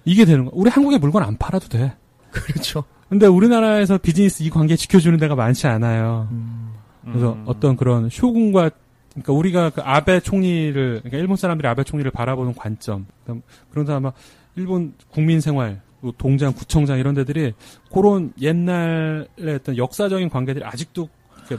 이게 0.05 0.25
되는 0.25 0.45
거. 0.45 0.51
우리 0.55 0.71
한국에 0.71 0.99
물건 0.99 1.23
안 1.23 1.37
팔아도 1.37 1.69
돼. 1.69 1.93
그렇죠. 2.33 2.85
근데 3.09 3.27
우리나라에서 3.27 3.99
비즈니스 3.99 4.43
이 4.43 4.51
관계 4.51 4.77
지켜주는 4.77 5.19
데가 5.19 5.35
많지 5.35 5.67
않아요. 5.67 6.29
음, 6.31 6.75
그래서 7.05 7.33
음. 7.33 7.45
어떤 7.47 7.77
그런 7.77 8.09
쇼군과 8.11 8.71
그러니까 9.11 9.33
우리가 9.33 9.71
그 9.71 9.81
아베 9.83 10.21
총리를 10.21 11.01
그러니까 11.01 11.17
일본 11.17 11.37
사람들이 11.37 11.67
아베 11.67 11.85
총리를 11.85 12.11
바라보는 12.11 12.55
관점 12.55 13.07
그다음 13.21 13.43
그런 13.71 13.89
아마 13.91 14.13
일본 14.57 14.93
국민 15.11 15.41
생활 15.41 15.81
뭐 16.01 16.13
동장 16.17 16.53
구청장 16.53 16.99
이런 16.99 17.15
데들이 17.15 17.55
그런 17.93 18.33
옛날의 18.41 19.55
어떤 19.57 19.77
역사적인 19.77 20.29
관계들이 20.29 20.65
아직도 20.65 21.09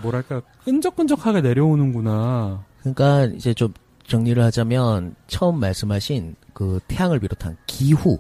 뭐랄까 0.02 0.42
끈적끈적하게 0.64 1.42
내려오는구나. 1.42 2.64
그러니까 2.82 3.26
이제 3.36 3.54
좀 3.54 3.74
정리를 4.06 4.42
하자면 4.42 5.16
처음 5.28 5.60
말씀하신 5.60 6.36
그 6.54 6.80
태양을 6.88 7.20
비롯한 7.20 7.58
기후 7.66 8.20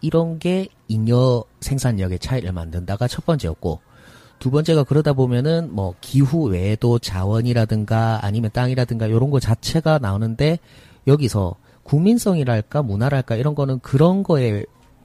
이런 0.00 0.38
게 0.38 0.68
잉여 0.88 1.44
생산력의 1.60 2.18
차이를 2.18 2.52
만든다가 2.52 3.08
첫 3.08 3.24
번째였고 3.26 3.80
두 4.38 4.50
번째가 4.50 4.84
그러다 4.84 5.14
보면은 5.14 5.72
뭐 5.74 5.94
기후 6.00 6.44
외에도 6.50 6.98
자원이라든가 6.98 8.20
아니면 8.22 8.50
땅이라든가 8.52 9.06
이런 9.06 9.30
거 9.30 9.40
자체가 9.40 9.98
나오는데 9.98 10.58
여기서 11.06 11.56
국민성이랄까 11.84 12.82
문화랄까 12.82 13.36
이런 13.36 13.54
거는 13.54 13.78
그런 13.80 14.22
거에 14.22 14.64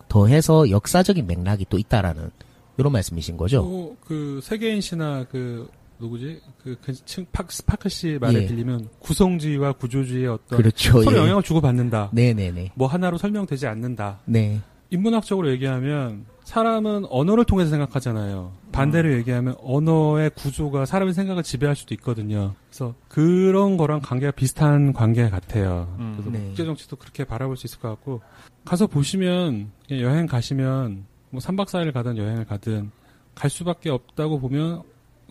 더해서 0.10 0.70
역사적인 0.70 1.26
맥락이 1.28 1.66
또 1.70 1.78
있다라는 1.78 2.32
이런 2.78 2.92
말씀이신 2.92 3.38
거죠. 3.38 3.62
또그 3.62 4.42
세계인 4.44 4.82
씨나 4.82 5.26
그 5.32 5.70
누구지 6.00 6.42
그, 6.64 6.76
그 6.82 6.94
층- 7.06 7.26
파크 7.32 7.54
스파크 7.54 7.88
씨 7.88 8.18
말에 8.20 8.42
예. 8.44 8.48
빌리면 8.48 8.90
구성주의와 9.00 9.74
구조주의의 9.74 10.28
어떤 10.28 10.58
그렇죠. 10.58 11.04
서로 11.04 11.16
예. 11.16 11.22
영향을 11.22 11.44
주고 11.44 11.62
받는다. 11.62 12.10
네네네. 12.12 12.72
뭐 12.76 12.88
하나로 12.88 13.18
설명되지 13.20 13.68
않는다. 13.68 14.20
네. 14.26 14.60
인문학적으로 14.92 15.50
얘기하면 15.52 16.26
사람은 16.44 17.06
언어를 17.10 17.46
통해서 17.46 17.72
생각하잖아요. 17.72 18.52
반대로 18.74 19.14
얘기하면 19.14 19.56
언어의 19.64 20.32
구조가 20.32 20.86
사람의 20.86 21.14
생각을 21.14 21.44
지배할 21.44 21.76
수도 21.76 21.94
있거든요. 21.96 22.56
그래서 22.70 22.94
그런 23.08 23.78
거랑 23.78 24.02
관계가 24.02 24.32
비슷한 24.32 24.92
관계 24.92 25.30
같아요. 25.30 25.96
음. 26.00 26.14
그래서 26.18 26.32
네. 26.32 26.48
국제 26.48 26.66
정치도 26.66 26.98
그렇게 26.98 27.24
바라볼 27.24 27.56
수 27.56 27.68
있을 27.68 27.80
것 27.80 27.88
같고 27.90 28.22
가서 28.66 28.88
보시면 28.88 29.72
여행 29.92 30.28
가시면 30.28 31.06
뭐 31.30 31.40
3박 31.40 31.68
4일 31.68 31.94
가든 31.94 32.18
여행을 32.18 32.46
가든 32.46 32.92
갈 33.34 33.50
수밖에 33.50 33.90
없다고 33.90 34.40
보면 34.40 34.84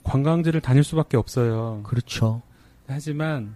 관광지를 0.04 0.62
다닐 0.62 0.82
수밖에 0.82 1.18
없어요. 1.18 1.82
그렇죠. 1.82 2.40
하지만 2.86 3.54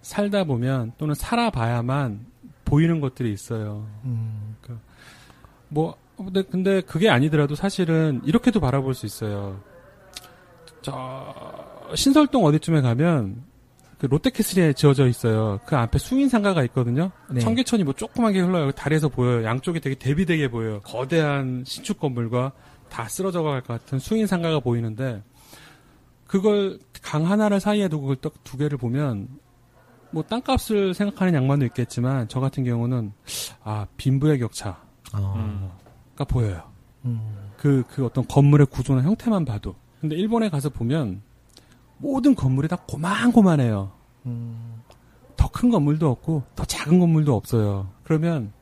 살다 0.00 0.44
보면 0.44 0.92
또는 0.96 1.14
살아봐야만 1.14 2.26
보이는 2.64 3.00
것들이 3.00 3.32
있어요. 3.32 3.86
음, 4.04 4.56
뭐 5.70 5.96
근데 6.16 6.42
근데 6.42 6.80
그게 6.82 7.08
아니더라도 7.08 7.54
사실은 7.54 8.20
이렇게도 8.24 8.60
바라볼 8.60 8.94
수 8.94 9.06
있어요. 9.06 9.60
저 10.82 11.34
신설동 11.94 12.44
어디쯤에 12.44 12.82
가면 12.82 13.42
그 13.98 14.06
롯데캐슬에 14.06 14.72
지어져 14.74 15.06
있어요. 15.08 15.60
그 15.66 15.76
앞에 15.76 15.98
수인상가가 15.98 16.62
있거든요. 16.64 17.10
네. 17.30 17.40
청계천이 17.40 17.84
뭐 17.84 17.92
조그만 17.92 18.32
게 18.32 18.40
흘러요. 18.40 18.72
다리에서 18.72 19.08
보여요. 19.08 19.44
양쪽이 19.44 19.80
되게 19.80 19.94
대비되게 19.94 20.48
보여요. 20.48 20.80
거대한 20.84 21.64
신축 21.66 21.98
건물과 22.00 22.52
다 22.88 23.08
쓰러져 23.08 23.42
갈 23.42 23.60
것 23.62 23.68
같은 23.68 23.98
수인상가가 23.98 24.60
보이는데 24.60 25.22
그걸 26.26 26.78
강 27.02 27.30
하나를 27.30 27.60
사이에 27.60 27.88
두고 27.88 28.08
그걸 28.08 28.16
딱두 28.16 28.56
개를 28.56 28.78
보면 28.78 29.28
뭐 30.12 30.22
땅값을 30.22 30.94
생각하는 30.94 31.34
양반도 31.34 31.64
있겠지만 31.66 32.26
저 32.28 32.40
같은 32.40 32.64
경우는 32.64 33.12
아 33.62 33.86
빈부의 33.96 34.38
격차 34.38 34.82
어, 35.14 35.34
음. 35.36 35.70
가 36.16 36.24
보여요. 36.24 36.62
음, 37.04 37.48
그, 37.56 37.82
그 37.88 38.04
어떤 38.04 38.26
건물의 38.28 38.66
구조나 38.66 39.02
형태만 39.02 39.44
봐도. 39.44 39.74
근데 40.00 40.16
일본에 40.16 40.48
가서 40.48 40.68
보면 40.70 41.22
모든 41.98 42.34
건물이 42.34 42.68
다 42.68 42.76
고만고만해요. 42.86 43.90
음, 44.26 44.82
더큰 45.36 45.70
건물도 45.70 46.08
없고 46.10 46.42
더 46.54 46.64
작은 46.64 46.98
건물도 47.00 47.34
없어요. 47.34 47.88
그러면 48.04 48.52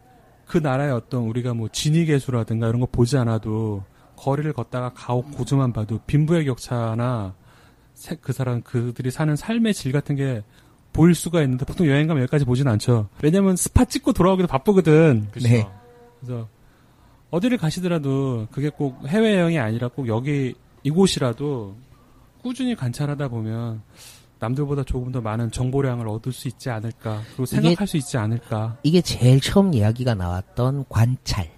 그 0.46 0.58
나라의 0.58 0.92
어떤 0.92 1.22
우리가 1.24 1.54
뭐 1.54 1.68
진위계수라든가 1.68 2.68
이런 2.68 2.80
거 2.80 2.86
보지 2.90 3.16
않아도 3.18 3.82
거리를 4.16 4.52
걷다가 4.52 4.92
가옥 4.94 5.32
고조만 5.32 5.72
봐도 5.72 6.00
빈부의 6.06 6.44
격차나 6.46 7.34
세- 7.94 8.16
그 8.20 8.32
사람 8.32 8.62
그들이 8.62 9.10
사는 9.10 9.34
삶의 9.36 9.74
질 9.74 9.92
같은 9.92 10.16
게 10.16 10.42
보일 10.92 11.14
수가 11.14 11.42
있는데 11.42 11.64
보통 11.64 11.86
여행 11.86 12.06
가면 12.08 12.22
여기까지 12.22 12.44
보진 12.44 12.66
않죠. 12.66 13.08
왜냐면 13.22 13.54
스파 13.56 13.84
찍고 13.84 14.12
돌아오기도 14.12 14.48
바쁘거든. 14.48 15.28
그렇죠. 15.30 15.48
네. 15.48 15.68
그래서 16.20 16.48
어디를 17.30 17.58
가시더라도 17.58 18.46
그게 18.50 18.70
꼭 18.70 19.06
해외 19.06 19.38
여행이 19.38 19.58
아니라 19.58 19.88
꼭 19.88 20.08
여기 20.08 20.54
이곳이라도 20.82 21.76
꾸준히 22.42 22.74
관찰하다 22.74 23.28
보면 23.28 23.82
남들보다 24.38 24.84
조금 24.84 25.10
더 25.12 25.20
많은 25.20 25.50
정보량을 25.50 26.08
얻을 26.08 26.32
수 26.32 26.48
있지 26.48 26.70
않을까 26.70 27.22
그리고 27.28 27.46
생각할 27.46 27.86
수 27.86 27.96
있지 27.96 28.16
않을까. 28.16 28.78
이게 28.82 29.00
제일 29.00 29.40
처음 29.40 29.74
이야기가 29.74 30.14
나왔던 30.14 30.86
관찰, 30.88 31.50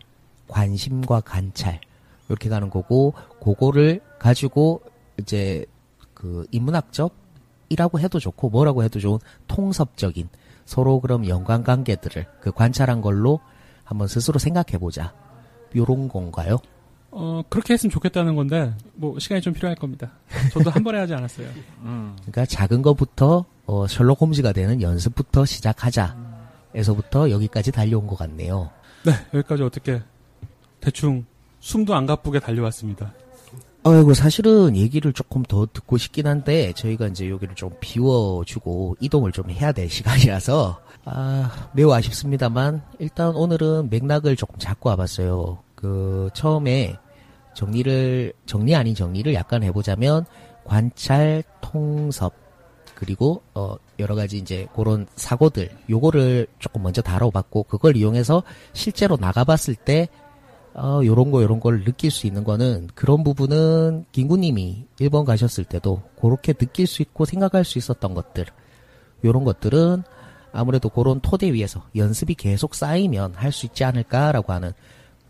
관심과 0.48 1.20
관찰 1.20 1.80
이렇게 2.28 2.48
가는 2.48 2.70
거고 2.70 3.12
그거를 3.42 4.00
가지고 4.18 4.80
이제 5.18 5.66
그 6.14 6.46
인문학적이라고 6.50 8.00
해도 8.00 8.18
좋고 8.18 8.50
뭐라고 8.50 8.82
해도 8.82 8.98
좋은 8.98 9.18
통섭적인 9.46 10.28
서로 10.64 11.00
그럼 11.00 11.26
연관 11.26 11.64
관계들을 11.64 12.26
그 12.40 12.52
관찰한 12.52 13.00
걸로 13.00 13.40
한번 13.90 14.06
스스로 14.06 14.38
생각해 14.38 14.78
보자. 14.78 15.12
요런 15.74 16.08
건가요? 16.08 16.58
어 17.10 17.42
그렇게 17.48 17.74
했으면 17.74 17.90
좋겠다는 17.90 18.36
건데 18.36 18.72
뭐 18.94 19.18
시간이 19.18 19.42
좀 19.42 19.52
필요할 19.52 19.74
겁니다. 19.74 20.12
저도 20.52 20.70
한 20.70 20.84
번에 20.84 21.00
하지 21.00 21.12
않았어요. 21.12 21.48
음. 21.82 22.14
그러니까 22.20 22.46
작은 22.46 22.82
것부터 22.82 23.44
어, 23.66 23.86
셜록 23.88 24.20
홈즈가 24.20 24.52
되는 24.52 24.80
연습부터 24.80 25.44
시작하자. 25.44 26.16
에서부터 26.72 27.30
여기까지 27.30 27.72
달려온 27.72 28.06
것 28.06 28.16
같네요. 28.16 28.70
네 29.04 29.12
여기까지 29.34 29.64
어떻게 29.64 30.00
대충 30.80 31.26
숨도 31.58 31.92
안 31.96 32.06
가쁘게 32.06 32.38
달려왔습니다. 32.38 33.12
아이고 33.82 34.14
사실은 34.14 34.76
얘기를 34.76 35.12
조금 35.12 35.42
더 35.42 35.66
듣고 35.66 35.96
싶긴 35.96 36.28
한데 36.28 36.72
저희가 36.74 37.08
이제 37.08 37.28
여기를 37.28 37.56
좀 37.56 37.70
비워주고 37.80 38.98
이동을 39.00 39.32
좀 39.32 39.50
해야 39.50 39.72
될 39.72 39.90
시간이라서 39.90 40.80
아 41.04 41.70
매우 41.72 41.92
아쉽습니다만 41.92 42.82
일단 42.98 43.34
오늘은 43.34 43.88
맥락을 43.90 44.36
조금 44.36 44.58
잡고 44.58 44.90
와봤어요. 44.90 45.58
그 45.74 46.28
처음에 46.34 46.96
정리를 47.54 48.32
정리 48.46 48.74
아닌 48.74 48.94
정리를 48.94 49.32
약간 49.34 49.62
해보자면 49.62 50.26
관찰 50.64 51.42
통섭 51.60 52.34
그리고 52.94 53.42
어 53.54 53.76
여러 53.98 54.14
가지 54.14 54.36
이제 54.36 54.66
그런 54.74 55.06
사고들 55.16 55.70
요거를 55.88 56.46
조금 56.58 56.82
먼저 56.82 57.00
다뤄봤고 57.00 57.64
그걸 57.64 57.96
이용해서 57.96 58.42
실제로 58.74 59.16
나가봤을 59.16 59.74
때 59.74 60.08
어, 60.72 61.00
요런 61.04 61.30
거, 61.32 61.42
요런 61.42 61.58
걸 61.58 61.82
느낄 61.84 62.10
수 62.10 62.26
있는 62.26 62.44
거는 62.44 62.88
그런 62.94 63.24
부분은 63.24 64.04
김구님이 64.12 64.86
일본 65.00 65.24
가셨을 65.24 65.64
때도 65.64 66.02
그렇게 66.20 66.52
느낄 66.52 66.86
수 66.86 67.02
있고 67.02 67.24
생각할 67.24 67.64
수 67.64 67.78
있었던 67.78 68.14
것들, 68.14 68.46
요런 69.24 69.42
것들은 69.44 70.04
아무래도 70.52 70.88
그런 70.88 71.20
토대 71.20 71.52
위에서 71.52 71.82
연습이 71.96 72.34
계속 72.34 72.74
쌓이면 72.74 73.34
할 73.34 73.52
수 73.52 73.66
있지 73.66 73.84
않을까라고 73.84 74.52
하는, 74.52 74.72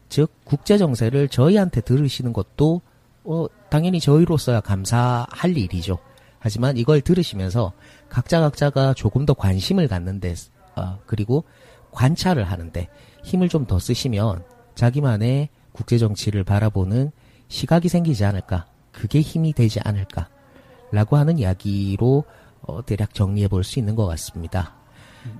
즉, 0.08 0.32
국제 0.44 0.78
정세를 0.78 1.28
저희한테 1.28 1.80
들으시는 1.82 2.32
것도, 2.32 2.80
어, 3.24 3.46
당연히 3.68 4.00
저희로서야 4.00 4.60
감사할 4.60 5.56
일이죠. 5.56 5.98
하지만 6.38 6.76
이걸 6.76 7.00
들으시면서 7.02 7.72
각자 8.08 8.40
각자가 8.40 8.94
조금 8.94 9.26
더 9.26 9.34
관심을 9.34 9.88
갖는데, 9.88 10.34
어, 10.76 10.98
그리고 11.06 11.44
관찰을 11.92 12.44
하는데 12.44 12.88
힘을 13.24 13.48
좀 13.48 13.66
더 13.66 13.78
쓰시면 13.78 14.44
자기만의 14.74 15.50
국제 15.72 15.98
정치를 15.98 16.44
바라보는 16.44 17.10
시각이 17.48 17.88
생기지 17.88 18.24
않을까. 18.24 18.66
그게 18.92 19.20
힘이 19.20 19.52
되지 19.52 19.80
않을까. 19.84 20.28
라고 20.92 21.16
하는 21.16 21.38
이야기로 21.38 22.24
어, 22.62 22.84
대략 22.84 23.14
정리해 23.14 23.48
볼 23.48 23.62
수 23.64 23.78
있는 23.78 23.94
것 23.94 24.06
같습니다. 24.06 24.74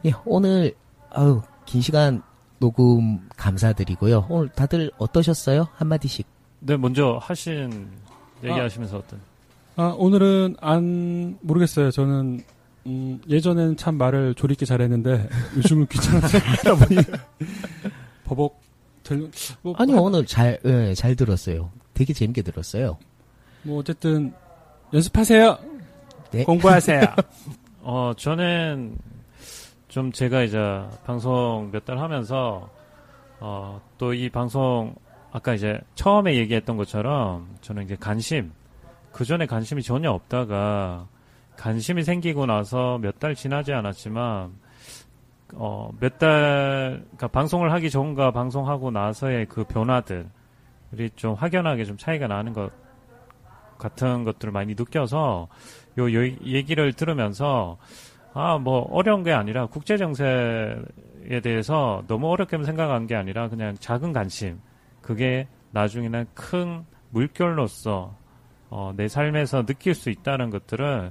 예, 0.04 0.12
오늘 0.24 0.74
아유, 1.10 1.42
긴 1.66 1.80
시간 1.80 2.22
녹음 2.58 3.28
감사드리고요. 3.36 4.26
오늘 4.28 4.48
다들 4.50 4.90
어떠셨어요? 4.98 5.68
한마디씩. 5.74 6.26
네, 6.60 6.76
먼저 6.76 7.18
하신 7.22 7.88
얘기하시면서 8.44 8.98
어떤 8.98 9.20
아, 9.76 9.94
오늘은 9.96 10.56
안 10.60 11.38
모르겠어요. 11.40 11.90
저는 11.90 12.42
음, 12.86 13.20
예전에는 13.28 13.76
참 13.76 13.96
말을 13.96 14.34
조리 14.34 14.52
있게 14.52 14.66
잘했는데 14.66 15.28
요즘은 15.56 15.86
귀찮아서 15.86 16.38
하다 16.44 16.74
보니 16.76 17.00
버벅 18.24 18.60
될, 19.02 19.30
뭐, 19.62 19.74
아니, 19.78 19.92
오늘 19.94 20.26
잘, 20.26 20.58
예, 20.64 20.94
잘 20.94 21.16
들었어요. 21.16 21.70
되게 21.94 22.12
재밌게 22.12 22.42
들었어요. 22.42 22.98
뭐 23.62 23.78
어쨌든 23.80 24.32
연습하세요. 24.92 25.58
네. 26.30 26.44
공부하세요. 26.44 27.02
어, 27.80 28.12
저는 28.16 28.96
좀 29.90 30.12
제가 30.12 30.42
이제 30.42 30.58
방송 31.04 31.70
몇 31.72 31.84
달 31.84 31.98
하면서 31.98 32.70
어, 33.40 33.80
또 33.98 34.14
이 34.14 34.28
방송 34.30 34.94
아까 35.32 35.54
이제 35.54 35.80
처음에 35.94 36.36
얘기했던 36.36 36.76
것처럼 36.76 37.48
저는 37.60 37.84
이제 37.84 37.96
관심 37.98 38.52
그 39.12 39.24
전에 39.24 39.46
관심이 39.46 39.82
전혀 39.82 40.10
없다가 40.10 41.06
관심이 41.56 42.04
생기고 42.04 42.46
나서 42.46 42.98
몇 42.98 43.18
달 43.18 43.34
지나지 43.34 43.72
않았지만 43.72 44.52
어, 45.54 45.90
몇 45.98 46.18
달, 46.18 47.02
그러니까 47.02 47.26
방송을 47.28 47.72
하기 47.72 47.90
전과 47.90 48.30
방송하고 48.30 48.92
나서의 48.92 49.46
그 49.46 49.64
변화들이 49.64 51.10
좀 51.16 51.34
확연하게 51.34 51.84
좀 51.84 51.96
차이가 51.96 52.28
나는 52.28 52.52
것 52.52 52.70
같은 53.78 54.22
것들을 54.22 54.52
많이 54.52 54.74
느껴서 54.76 55.48
요, 55.98 56.12
요 56.14 56.24
얘기를 56.44 56.92
들으면서 56.92 57.78
아, 58.32 58.58
뭐 58.58 58.82
어려운 58.90 59.22
게 59.24 59.32
아니라 59.32 59.66
국제 59.66 59.96
정세에 59.96 61.40
대해서 61.42 62.04
너무 62.06 62.28
어렵게 62.30 62.62
생각한 62.62 63.06
게 63.06 63.16
아니라 63.16 63.48
그냥 63.48 63.74
작은 63.78 64.12
관심. 64.12 64.60
그게 65.00 65.48
나중에는 65.72 66.26
큰 66.34 66.84
물결로서 67.10 68.16
어, 68.70 68.92
내 68.96 69.08
삶에서 69.08 69.64
느낄 69.66 69.94
수 69.94 70.10
있다는 70.10 70.50
것들을 70.50 71.10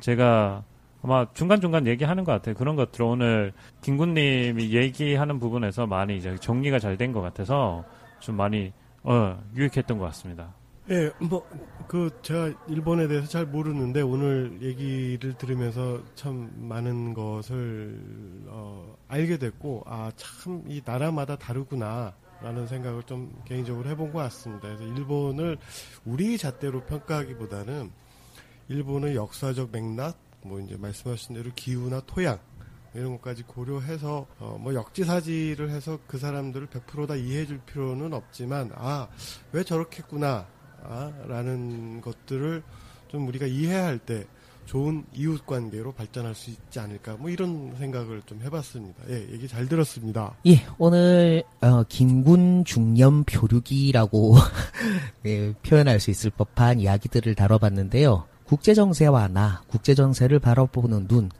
제가 0.00 0.64
아마 1.02 1.26
중간중간 1.32 1.86
얘기하는 1.86 2.24
것 2.24 2.32
같아요. 2.32 2.56
그런 2.56 2.74
것들을 2.74 3.06
오늘 3.06 3.52
김군님이 3.82 4.74
얘기하는 4.74 5.38
부분에서 5.38 5.86
많이 5.86 6.16
이제 6.16 6.34
정리가 6.36 6.80
잘 6.80 6.96
된 6.96 7.12
것 7.12 7.20
같아서 7.20 7.84
좀 8.18 8.36
많이 8.36 8.72
어, 9.04 9.38
유익했던 9.54 9.98
것 9.98 10.06
같습니다. 10.06 10.52
예, 10.90 11.10
뭐, 11.18 11.46
그, 11.86 12.18
제가 12.22 12.50
일본에 12.66 13.08
대해서 13.08 13.28
잘 13.28 13.44
모르는데, 13.44 14.00
오늘 14.00 14.58
얘기를 14.62 15.34
들으면서 15.36 16.02
참 16.14 16.50
많은 16.56 17.12
것을, 17.12 18.00
어, 18.46 18.96
알게 19.06 19.36
됐고, 19.36 19.82
아, 19.84 20.10
참, 20.16 20.64
이 20.66 20.80
나라마다 20.82 21.36
다르구나, 21.36 22.14
라는 22.40 22.66
생각을 22.66 23.02
좀 23.02 23.38
개인적으로 23.44 23.86
해본 23.90 24.12
것 24.12 24.20
같습니다. 24.20 24.68
그래서 24.68 24.84
일본을 24.84 25.58
우리 26.06 26.38
잣대로 26.38 26.82
평가하기보다는, 26.86 27.90
일본의 28.68 29.14
역사적 29.14 29.70
맥락, 29.70 30.16
뭐, 30.42 30.58
이제 30.58 30.78
말씀하신 30.78 31.34
대로 31.34 31.50
기후나 31.54 32.00
토양, 32.06 32.38
이런 32.94 33.12
것까지 33.18 33.42
고려해서 33.42 34.26
어, 34.38 34.56
뭐 34.58 34.72
역지사지를 34.72 35.68
해서 35.68 35.98
그 36.06 36.16
사람들을 36.16 36.68
100%다 36.68 37.16
이해해 37.16 37.44
줄 37.44 37.58
필요는 37.58 38.14
없지만 38.14 38.72
아 38.74 39.08
왜 39.52 39.62
저렇게 39.62 40.02
라는 41.26 42.00
것들을 42.00 42.62
좀 43.08 43.26
우리가 43.28 43.46
이해할 43.46 43.98
때 43.98 44.24
좋은 44.68 45.02
이웃 45.14 45.46
관계로 45.46 45.92
발전할 45.92 46.34
수 46.34 46.50
있지 46.50 46.78
않을까 46.78 47.16
뭐 47.16 47.30
이런 47.30 47.74
생각을 47.78 48.20
좀 48.26 48.42
해봤습니다. 48.42 49.02
예, 49.08 49.26
얘기 49.32 49.48
잘 49.48 49.66
들었습니다. 49.66 50.34
예, 50.46 50.62
오늘 50.76 51.42
어, 51.62 51.84
김군 51.84 52.66
중년 52.66 53.24
표류기라고 53.24 54.34
예, 55.24 55.54
표현할 55.66 56.00
수 56.00 56.10
있을 56.10 56.30
법한 56.30 56.80
이야기들을 56.80 57.34
다뤄봤는데요. 57.34 58.26
국제 58.44 58.74
정세와 58.74 59.28
나, 59.28 59.62
국제 59.68 59.94
정세를 59.94 60.38
바라보는 60.38 61.08
눈. 61.08 61.30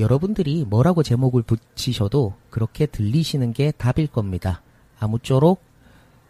여러분들이 0.00 0.64
뭐라고 0.64 1.04
제목을 1.04 1.42
붙이셔도 1.42 2.34
그렇게 2.50 2.86
들리시는 2.86 3.52
게 3.52 3.70
답일 3.70 4.08
겁니다. 4.08 4.60
아무쪼록 4.98 5.62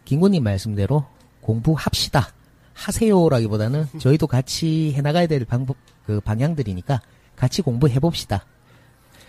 김군님 0.04 0.44
말씀대로 0.44 1.06
공부합시다. 1.40 2.35
하세요라기보다는 2.76 3.86
저희도 3.98 4.26
같이 4.26 4.92
해나가야 4.94 5.26
될 5.26 5.44
방법, 5.44 5.76
그 6.04 6.20
방향들이니까 6.20 7.00
같이 7.34 7.62
공부해 7.62 7.98
봅시다. 7.98 8.44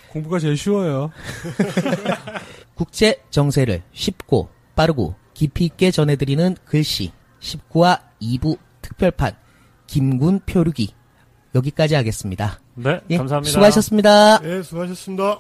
공부가 0.09 0.37
제일 0.39 0.57
쉬워요. 0.57 1.11
국제 2.75 3.21
정세를 3.29 3.81
쉽고 3.93 4.49
빠르고 4.75 5.15
깊이 5.33 5.65
있게 5.65 5.91
전해드리는 5.91 6.57
글씨 6.65 7.11
19화 7.39 7.99
2부 8.21 8.57
특별판 8.81 9.35
김군 9.87 10.41
표류기 10.45 10.93
여기까지 11.55 11.95
하겠습니다. 11.95 12.59
네, 12.75 12.99
예, 13.09 13.17
감사합니다. 13.17 13.51
수고하셨습니다. 13.51 14.39
네, 14.39 14.63
수고하셨습니다. 14.63 15.39